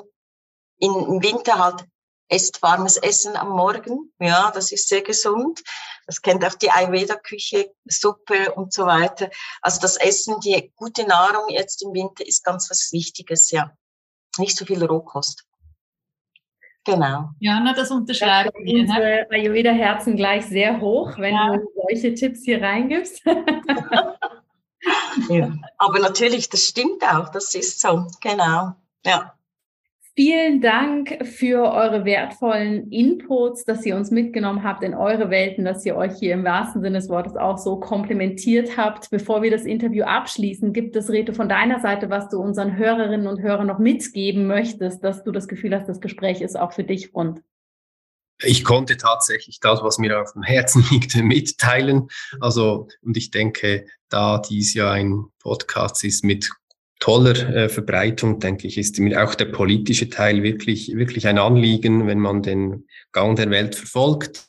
[0.80, 1.86] im Winter halt
[2.30, 4.14] esst warmes Essen am Morgen.
[4.20, 5.62] Ja, das ist sehr gesund.
[6.06, 9.30] Das kennt auch die Ayurveda-Küche, Suppe und so weiter.
[9.62, 13.76] Also das Essen, die gute Nahrung jetzt im Winter ist ganz was Wichtiges, ja.
[14.38, 15.44] Nicht so viel Rohkost.
[16.88, 17.32] Genau.
[17.40, 18.74] Ja, na, das unterschreibe ich.
[18.74, 18.80] Ne?
[18.80, 21.58] Unsere Ayurveda-Herzen gleich sehr hoch, wenn ja.
[21.58, 23.26] du solche Tipps hier reingibst.
[25.30, 25.52] ja.
[25.78, 28.72] Aber natürlich, das stimmt auch, das ist so, genau.
[29.06, 29.34] Ja.
[30.20, 35.86] Vielen Dank für eure wertvollen Inputs, dass ihr uns mitgenommen habt in eure Welten, dass
[35.86, 39.12] ihr euch hier im wahrsten Sinne des Wortes auch so komplementiert habt.
[39.12, 43.28] Bevor wir das Interview abschließen, gibt es, Rete, von deiner Seite, was du unseren Hörerinnen
[43.28, 46.84] und Hörern noch mitgeben möchtest, dass du das Gefühl hast, das Gespräch ist auch für
[46.84, 47.44] dich rund?
[48.42, 52.08] Ich konnte tatsächlich das, was mir auf dem Herzen liegt, mitteilen.
[52.40, 56.50] Also, und ich denke, da dies ja ein Podcast ist mit
[57.00, 62.08] toller äh, Verbreitung, denke ich, ist mir auch der politische Teil wirklich, wirklich ein Anliegen,
[62.08, 64.48] wenn man den Gang der Welt verfolgt,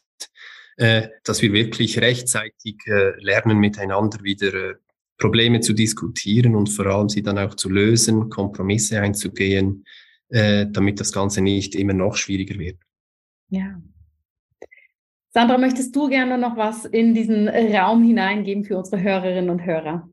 [0.76, 4.74] äh, dass wir wirklich rechtzeitig äh, lernen, miteinander wieder äh,
[5.18, 9.84] Probleme zu diskutieren und vor allem sie dann auch zu lösen, Kompromisse einzugehen,
[10.28, 12.78] äh, damit das Ganze nicht immer noch schwieriger wird.
[13.51, 13.80] Ja.
[15.30, 20.09] Sandra, möchtest du gerne noch was in diesen Raum hineingeben für unsere Hörerinnen und Hörer?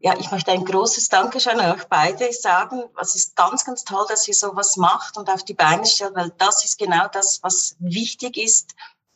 [0.00, 2.82] Ja, ich möchte ein großes Dankeschön an euch beide sagen.
[3.00, 6.32] Es ist ganz, ganz toll, dass ihr sowas macht und auf die Beine stellt, weil
[6.38, 8.74] das ist genau das, was wichtig ist.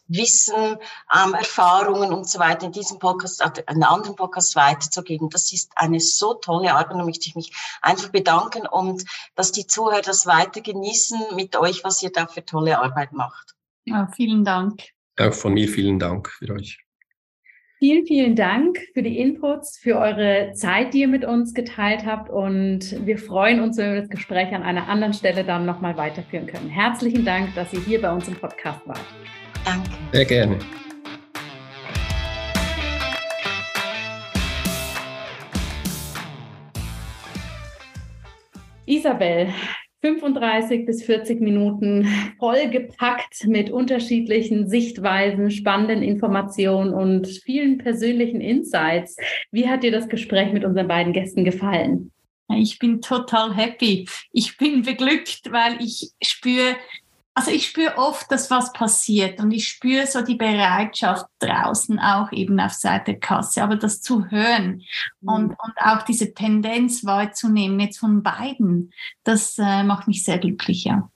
[0.08, 0.76] Wissen,
[1.14, 5.30] ähm, Erfahrungen und so weiter in diesem Podcast, äh, einen anderen Podcast weiterzugeben.
[5.30, 9.04] Das ist eine so tolle Arbeit und möchte ich mich einfach bedanken und
[9.36, 13.54] dass die Zuhörer das weiter genießen mit euch, was ihr da für tolle Arbeit macht.
[13.84, 14.82] Ja, vielen Dank.
[15.18, 16.78] Auch von mir vielen Dank für euch.
[17.82, 22.30] Vielen, vielen Dank für die Inputs, für eure Zeit, die ihr mit uns geteilt habt.
[22.30, 26.46] Und wir freuen uns, wenn wir das Gespräch an einer anderen Stelle dann nochmal weiterführen
[26.46, 26.68] können.
[26.68, 29.00] Herzlichen Dank, dass ihr hier bei uns im Podcast wart.
[29.64, 29.90] Danke.
[30.12, 30.58] Sehr gerne.
[38.86, 39.48] Isabel,
[40.02, 49.16] 35 bis 40 Minuten vollgepackt mit unterschiedlichen Sichtweisen, spannenden Informationen und vielen persönlichen Insights.
[49.52, 52.10] Wie hat dir das Gespräch mit unseren beiden Gästen gefallen?
[52.56, 54.06] Ich bin total happy.
[54.32, 56.76] Ich bin beglückt, weil ich spüre,
[57.34, 62.30] also ich spüre oft, dass was passiert und ich spüre so die Bereitschaft draußen auch
[62.32, 64.82] eben auf Seite Kasse, aber das zu hören
[65.20, 65.28] mhm.
[65.28, 68.92] und, und auch diese Tendenz wahrzunehmen jetzt von beiden,
[69.24, 71.10] das äh, macht mich sehr glücklich, ja.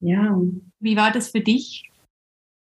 [0.00, 0.36] Ja.
[0.80, 1.88] Wie war das für dich?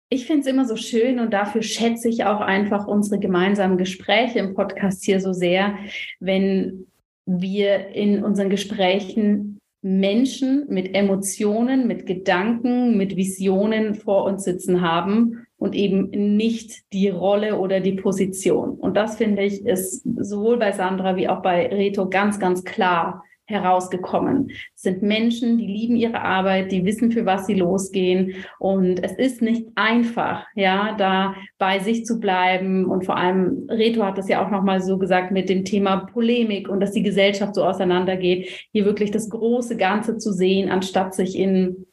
[0.10, 4.40] Ich finde es immer so schön und dafür schätze ich auch einfach unsere gemeinsamen Gespräche
[4.40, 5.78] im Podcast hier so sehr,
[6.20, 6.86] wenn
[7.26, 15.46] wir in unseren Gesprächen Menschen mit Emotionen, mit Gedanken, mit Visionen vor uns sitzen haben
[15.58, 18.72] und eben nicht die Rolle oder die Position.
[18.72, 23.24] Und das finde ich ist sowohl bei Sandra wie auch bei Reto ganz, ganz klar
[23.52, 24.52] herausgekommen.
[24.76, 28.34] Es sind Menschen, die lieben ihre Arbeit, die wissen, für was sie losgehen.
[28.60, 32.86] Und es ist nicht einfach, ja, da bei sich zu bleiben.
[32.86, 36.70] Und vor allem, Reto hat das ja auch nochmal so gesagt mit dem Thema Polemik
[36.70, 41.38] und dass die Gesellschaft so auseinandergeht, hier wirklich das große Ganze zu sehen, anstatt sich
[41.38, 41.86] in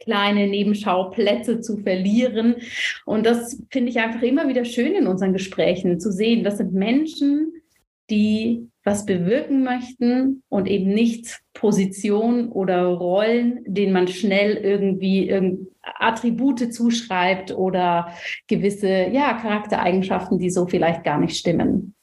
[0.00, 2.56] kleine Nebenschauplätze zu verlieren.
[3.04, 6.44] Und das finde ich einfach immer wieder schön in unseren Gesprächen zu sehen.
[6.44, 7.52] Das sind Menschen,
[8.10, 15.30] die was bewirken möchten und eben nicht Positionen oder Rollen, denen man schnell irgendwie
[15.82, 18.12] Attribute zuschreibt oder
[18.46, 21.94] gewisse ja, Charaktereigenschaften, die so vielleicht gar nicht stimmen.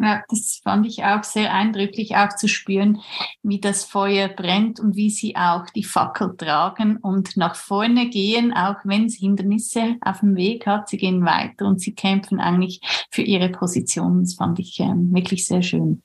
[0.00, 3.00] Ja, das fand ich auch sehr eindrücklich, auch zu spüren,
[3.42, 8.52] wie das Feuer brennt und wie sie auch die Fackel tragen und nach vorne gehen,
[8.52, 10.88] auch wenn es Hindernisse auf dem Weg hat.
[10.88, 14.20] Sie gehen weiter und sie kämpfen eigentlich für ihre Position.
[14.20, 16.04] Das fand ich äh, wirklich sehr schön.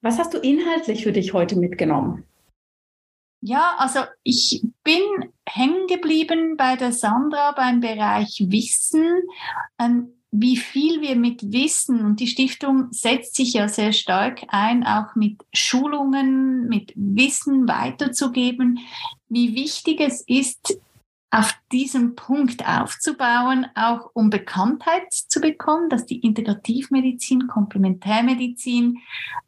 [0.00, 2.24] Was hast du inhaltlich für dich heute mitgenommen?
[3.40, 5.02] Ja, also ich bin
[5.46, 9.22] hängen geblieben bei der Sandra beim Bereich Wissen.
[9.80, 14.82] Ähm, wie viel wir mit Wissen, und die Stiftung setzt sich ja sehr stark ein,
[14.82, 18.78] auch mit Schulungen, mit Wissen weiterzugeben,
[19.28, 20.78] wie wichtig es ist,
[21.32, 28.98] auf diesem Punkt aufzubauen, auch um Bekanntheit zu bekommen, dass die Integrativmedizin, Komplementärmedizin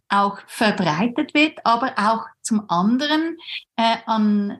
[0.08, 3.36] auch verbreitet wird, aber auch zum anderen
[3.76, 4.58] äh, an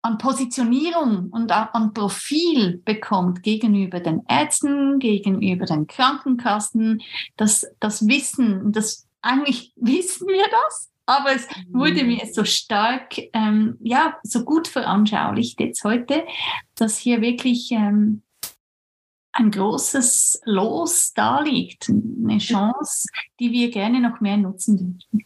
[0.00, 7.02] an Positionierung und an Profil bekommt gegenüber den Ärzten, gegenüber den Krankenkassen,
[7.36, 13.78] das, das Wissen, das eigentlich wissen wir das, aber es wurde mir so stark, ähm,
[13.80, 16.26] ja, so gut veranschaulicht jetzt heute,
[16.74, 18.22] dass hier wirklich ähm,
[19.32, 23.08] ein großes Los da liegt, eine Chance,
[23.40, 25.24] die wir gerne noch mehr nutzen dürfen.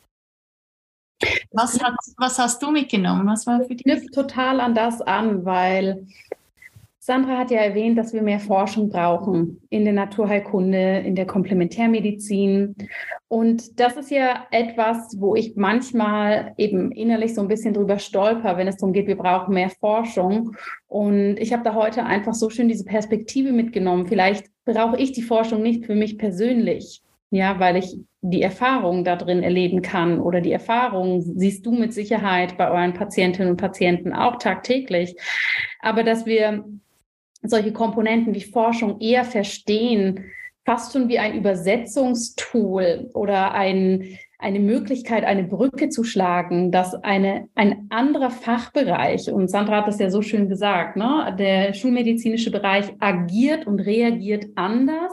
[1.51, 3.27] Was, hat, was hast du mitgenommen?
[3.27, 3.83] Was war für dich?
[3.83, 6.07] Knüpft total an das an, weil
[7.05, 12.77] Sandra hat ja erwähnt, dass wir mehr Forschung brauchen in der Naturheilkunde, in der Komplementärmedizin.
[13.27, 18.57] Und das ist ja etwas, wo ich manchmal eben innerlich so ein bisschen drüber stolper,
[18.57, 20.55] wenn es darum geht, wir brauchen mehr Forschung.
[20.87, 24.07] Und ich habe da heute einfach so schön diese Perspektive mitgenommen.
[24.07, 29.17] Vielleicht brauche ich die Forschung nicht für mich persönlich, ja, weil ich die Erfahrung da
[29.17, 34.13] drin erleben kann oder die Erfahrung siehst du mit Sicherheit bei euren Patientinnen und Patienten
[34.13, 35.17] auch tagtäglich.
[35.81, 36.65] Aber dass wir
[37.43, 40.25] solche Komponenten wie Forschung eher verstehen,
[40.65, 47.49] fast schon wie ein Übersetzungstool oder ein, eine Möglichkeit, eine Brücke zu schlagen, dass eine,
[47.55, 52.93] ein anderer Fachbereich, und Sandra hat das ja so schön gesagt, ne, der schulmedizinische Bereich
[53.01, 55.13] agiert und reagiert anders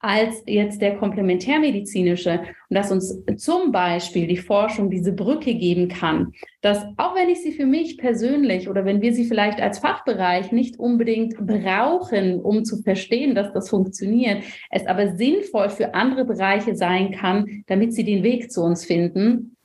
[0.00, 6.32] als jetzt der komplementärmedizinische und dass uns zum Beispiel die Forschung diese Brücke geben kann,
[6.62, 10.52] dass auch wenn ich sie für mich persönlich oder wenn wir sie vielleicht als Fachbereich
[10.52, 16.74] nicht unbedingt brauchen, um zu verstehen, dass das funktioniert, es aber sinnvoll für andere Bereiche
[16.74, 19.56] sein kann, damit sie den Weg zu uns finden,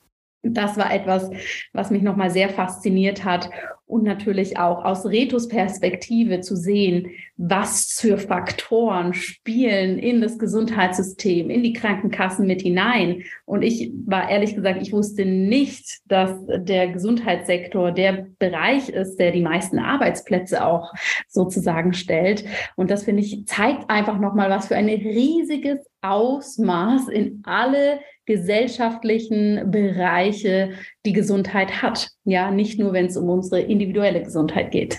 [0.42, 1.30] das war etwas,
[1.72, 3.50] was mich nochmal sehr fasziniert hat.
[3.86, 11.50] Und natürlich auch aus Retos Perspektive zu sehen, was für Faktoren spielen in das Gesundheitssystem,
[11.50, 13.22] in die Krankenkassen mit hinein.
[13.44, 19.30] Und ich war ehrlich gesagt, ich wusste nicht, dass der Gesundheitssektor der Bereich ist, der
[19.30, 20.92] die meisten Arbeitsplätze auch
[21.28, 22.44] sozusagen stellt.
[22.74, 29.70] Und das finde ich zeigt einfach nochmal, was für ein riesiges Ausmaß in alle gesellschaftlichen
[29.70, 30.72] Bereiche
[31.04, 32.15] die Gesundheit hat.
[32.26, 34.98] Ja, nicht nur, wenn es um unsere individuelle Gesundheit geht.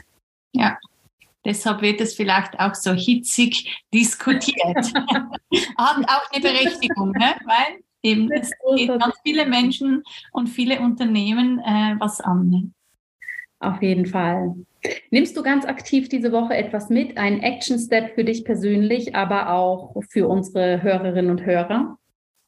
[0.54, 0.78] Ja,
[1.44, 4.56] deshalb wird es vielleicht auch so hitzig diskutiert.
[5.78, 7.36] hat auch eine Berechtigung, ne?
[7.46, 12.50] weil eben es geht ganz viele Menschen und viele Unternehmen äh, was an.
[12.50, 12.72] Ne?
[13.60, 14.56] Auf jeden Fall.
[15.12, 19.52] Nimmst du ganz aktiv diese Woche etwas mit, einen Action Step für dich persönlich, aber
[19.52, 21.97] auch für unsere Hörerinnen und Hörer?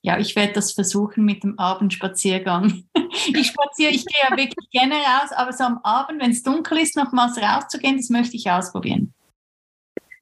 [0.01, 2.83] Ja, ich werde das versuchen mit dem Abendspaziergang.
[3.35, 6.77] Ich spaziere, ich gehe ja wirklich gerne raus, aber so am Abend, wenn es dunkel
[6.77, 9.13] ist, nochmals rauszugehen, das möchte ich ausprobieren.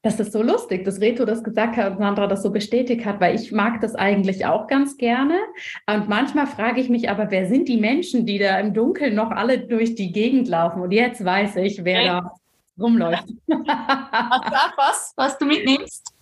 [0.03, 3.19] Das ist so lustig, dass Reto das gesagt hat und Sandra das so bestätigt hat,
[3.19, 5.37] weil ich mag das eigentlich auch ganz gerne.
[5.85, 9.31] Und manchmal frage ich mich aber, wer sind die Menschen, die da im Dunkeln noch
[9.31, 10.81] alle durch die Gegend laufen?
[10.81, 12.07] Und jetzt weiß ich, wer okay.
[12.07, 12.31] da
[12.79, 13.27] rumläuft.
[13.49, 16.13] Hast du auch was, was du mitnimmst?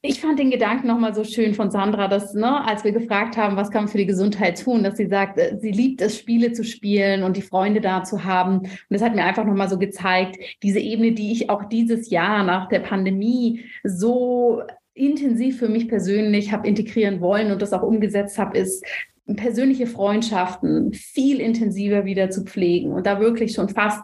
[0.00, 3.56] Ich fand den Gedanken nochmal so schön von Sandra, dass, ne, als wir gefragt haben,
[3.56, 6.52] was kann man für die Gesundheit tun, dass sie sagt, äh, sie liebt es, Spiele
[6.52, 8.60] zu spielen und die Freunde da zu haben.
[8.60, 12.44] Und das hat mir einfach nochmal so gezeigt, diese Ebene, die ich auch dieses Jahr
[12.44, 14.62] nach der Pandemie so
[14.94, 18.84] intensiv für mich persönlich habe integrieren wollen und das auch umgesetzt habe, ist
[19.26, 24.02] persönliche Freundschaften viel intensiver wieder zu pflegen und da wirklich schon fast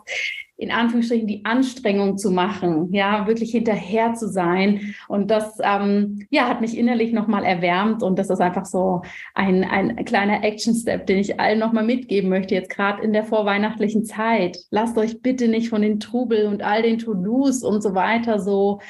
[0.57, 4.95] in Anführungsstrichen die Anstrengung zu machen, ja, wirklich hinterher zu sein.
[5.09, 8.03] Und das, ähm, ja, hat mich innerlich nochmal erwärmt.
[8.03, 9.03] Und das ist einfach so
[9.35, 14.05] ein, ein kleiner Action-Step, den ich allen nochmal mitgeben möchte, jetzt gerade in der vorweihnachtlichen
[14.05, 14.59] Zeit.
[14.71, 18.81] Lasst euch bitte nicht von den Trubel und all den To-Dos und so weiter so,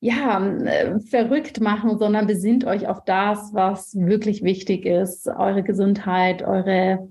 [0.00, 5.28] ja, äh, verrückt machen, sondern besinnt euch auf das, was wirklich wichtig ist.
[5.28, 7.08] Eure Gesundheit, eure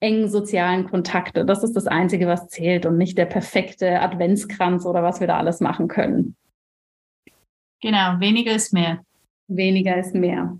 [0.00, 1.44] engen sozialen Kontakte.
[1.44, 5.38] Das ist das Einzige, was zählt und nicht der perfekte Adventskranz oder was wir da
[5.38, 6.36] alles machen können.
[7.80, 9.04] Genau, weniger ist mehr.
[9.48, 10.58] Weniger ist mehr.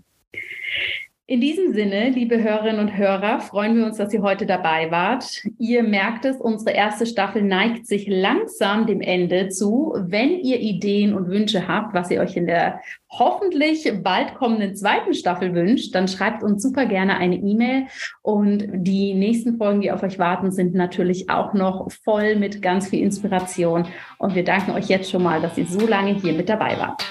[1.29, 5.43] In diesem Sinne, liebe Hörerinnen und Hörer, freuen wir uns, dass ihr heute dabei wart.
[5.59, 9.93] Ihr merkt es, unsere erste Staffel neigt sich langsam dem Ende zu.
[9.95, 15.13] Wenn ihr Ideen und Wünsche habt, was ihr euch in der hoffentlich bald kommenden zweiten
[15.13, 17.85] Staffel wünscht, dann schreibt uns super gerne eine E-Mail.
[18.23, 22.89] Und die nächsten Folgen, die auf euch warten, sind natürlich auch noch voll mit ganz
[22.89, 23.85] viel Inspiration.
[24.17, 27.05] Und wir danken euch jetzt schon mal, dass ihr so lange hier mit dabei wart.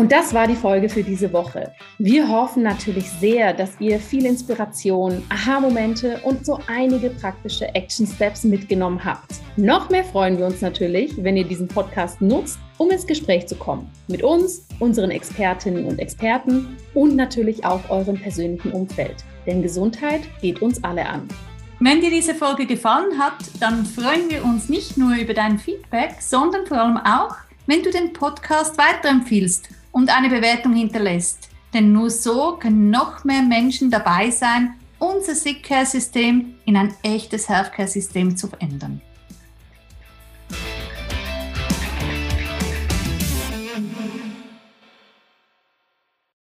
[0.00, 1.72] Und das war die Folge für diese Woche.
[1.98, 9.04] Wir hoffen natürlich sehr, dass ihr viel Inspiration, Aha-Momente und so einige praktische Action-Steps mitgenommen
[9.04, 9.34] habt.
[9.58, 13.56] Noch mehr freuen wir uns natürlich, wenn ihr diesen Podcast nutzt, um ins Gespräch zu
[13.56, 13.90] kommen.
[14.08, 19.16] Mit uns, unseren Expertinnen und Experten und natürlich auch eurem persönlichen Umfeld.
[19.44, 21.28] Denn Gesundheit geht uns alle an.
[21.78, 26.22] Wenn dir diese Folge gefallen hat, dann freuen wir uns nicht nur über dein Feedback,
[26.22, 27.36] sondern vor allem auch,
[27.66, 31.48] wenn du den Podcast weiterempfiehlst und eine Bewertung hinterlässt.
[31.72, 36.94] Denn nur so können noch mehr Menschen dabei sein, unser Sick Care System in ein
[37.02, 39.00] echtes Healthcare System zu verändern.